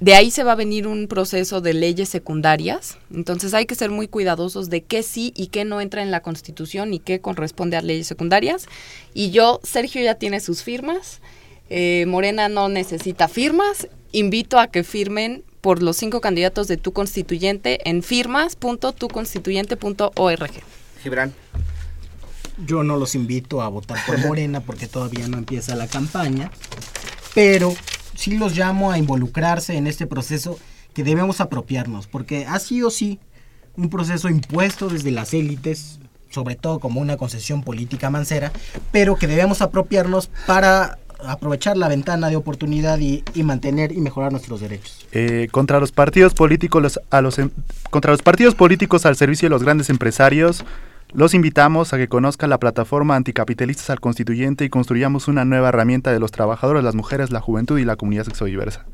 [0.00, 3.90] De ahí se va a venir un proceso de leyes secundarias, entonces hay que ser
[3.90, 7.76] muy cuidadosos de qué sí y qué no entra en la Constitución y qué corresponde
[7.76, 8.66] a leyes secundarias.
[9.12, 11.20] Y yo, Sergio ya tiene sus firmas,
[11.68, 16.92] eh, Morena no necesita firmas, invito a que firmen por los cinco candidatos de tu
[16.92, 20.50] constituyente en firmas.tuconstituyente.org.
[21.02, 21.32] Gibran.
[22.66, 26.50] Yo no los invito a votar por Morena porque todavía no empieza la campaña,
[27.34, 27.74] pero
[28.14, 30.58] sí los llamo a involucrarse en este proceso
[30.92, 33.18] que debemos apropiarnos, porque ha sido sí
[33.76, 38.52] un proceso impuesto desde las élites, sobre todo como una concesión política mancera,
[38.92, 44.60] pero que debemos apropiarnos para aprovechar la ventana de oportunidad y, mantener y mejorar nuestros
[44.60, 45.06] derechos.
[45.12, 47.50] Eh, contra los partidos políticos, a los, em,
[47.90, 50.64] contra los partidos políticos al servicio de los grandes empresarios,
[51.12, 56.12] los invitamos a que conozcan la plataforma Anticapitalistas al Constituyente y construyamos una nueva herramienta
[56.12, 58.84] de los trabajadores, las mujeres, la juventud y la comunidad sexodiversa.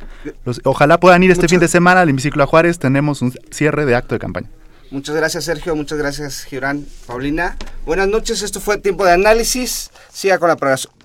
[0.45, 3.95] Los, ojalá puedan ir este fin de semana al Hemiciclo Juárez, tenemos un cierre de
[3.95, 4.49] acto de campaña.
[4.91, 7.57] Muchas gracias Sergio, muchas gracias Gibran, Paulina.
[7.85, 9.91] Buenas noches, esto fue Tiempo de Análisis.
[10.13, 10.57] Siga con la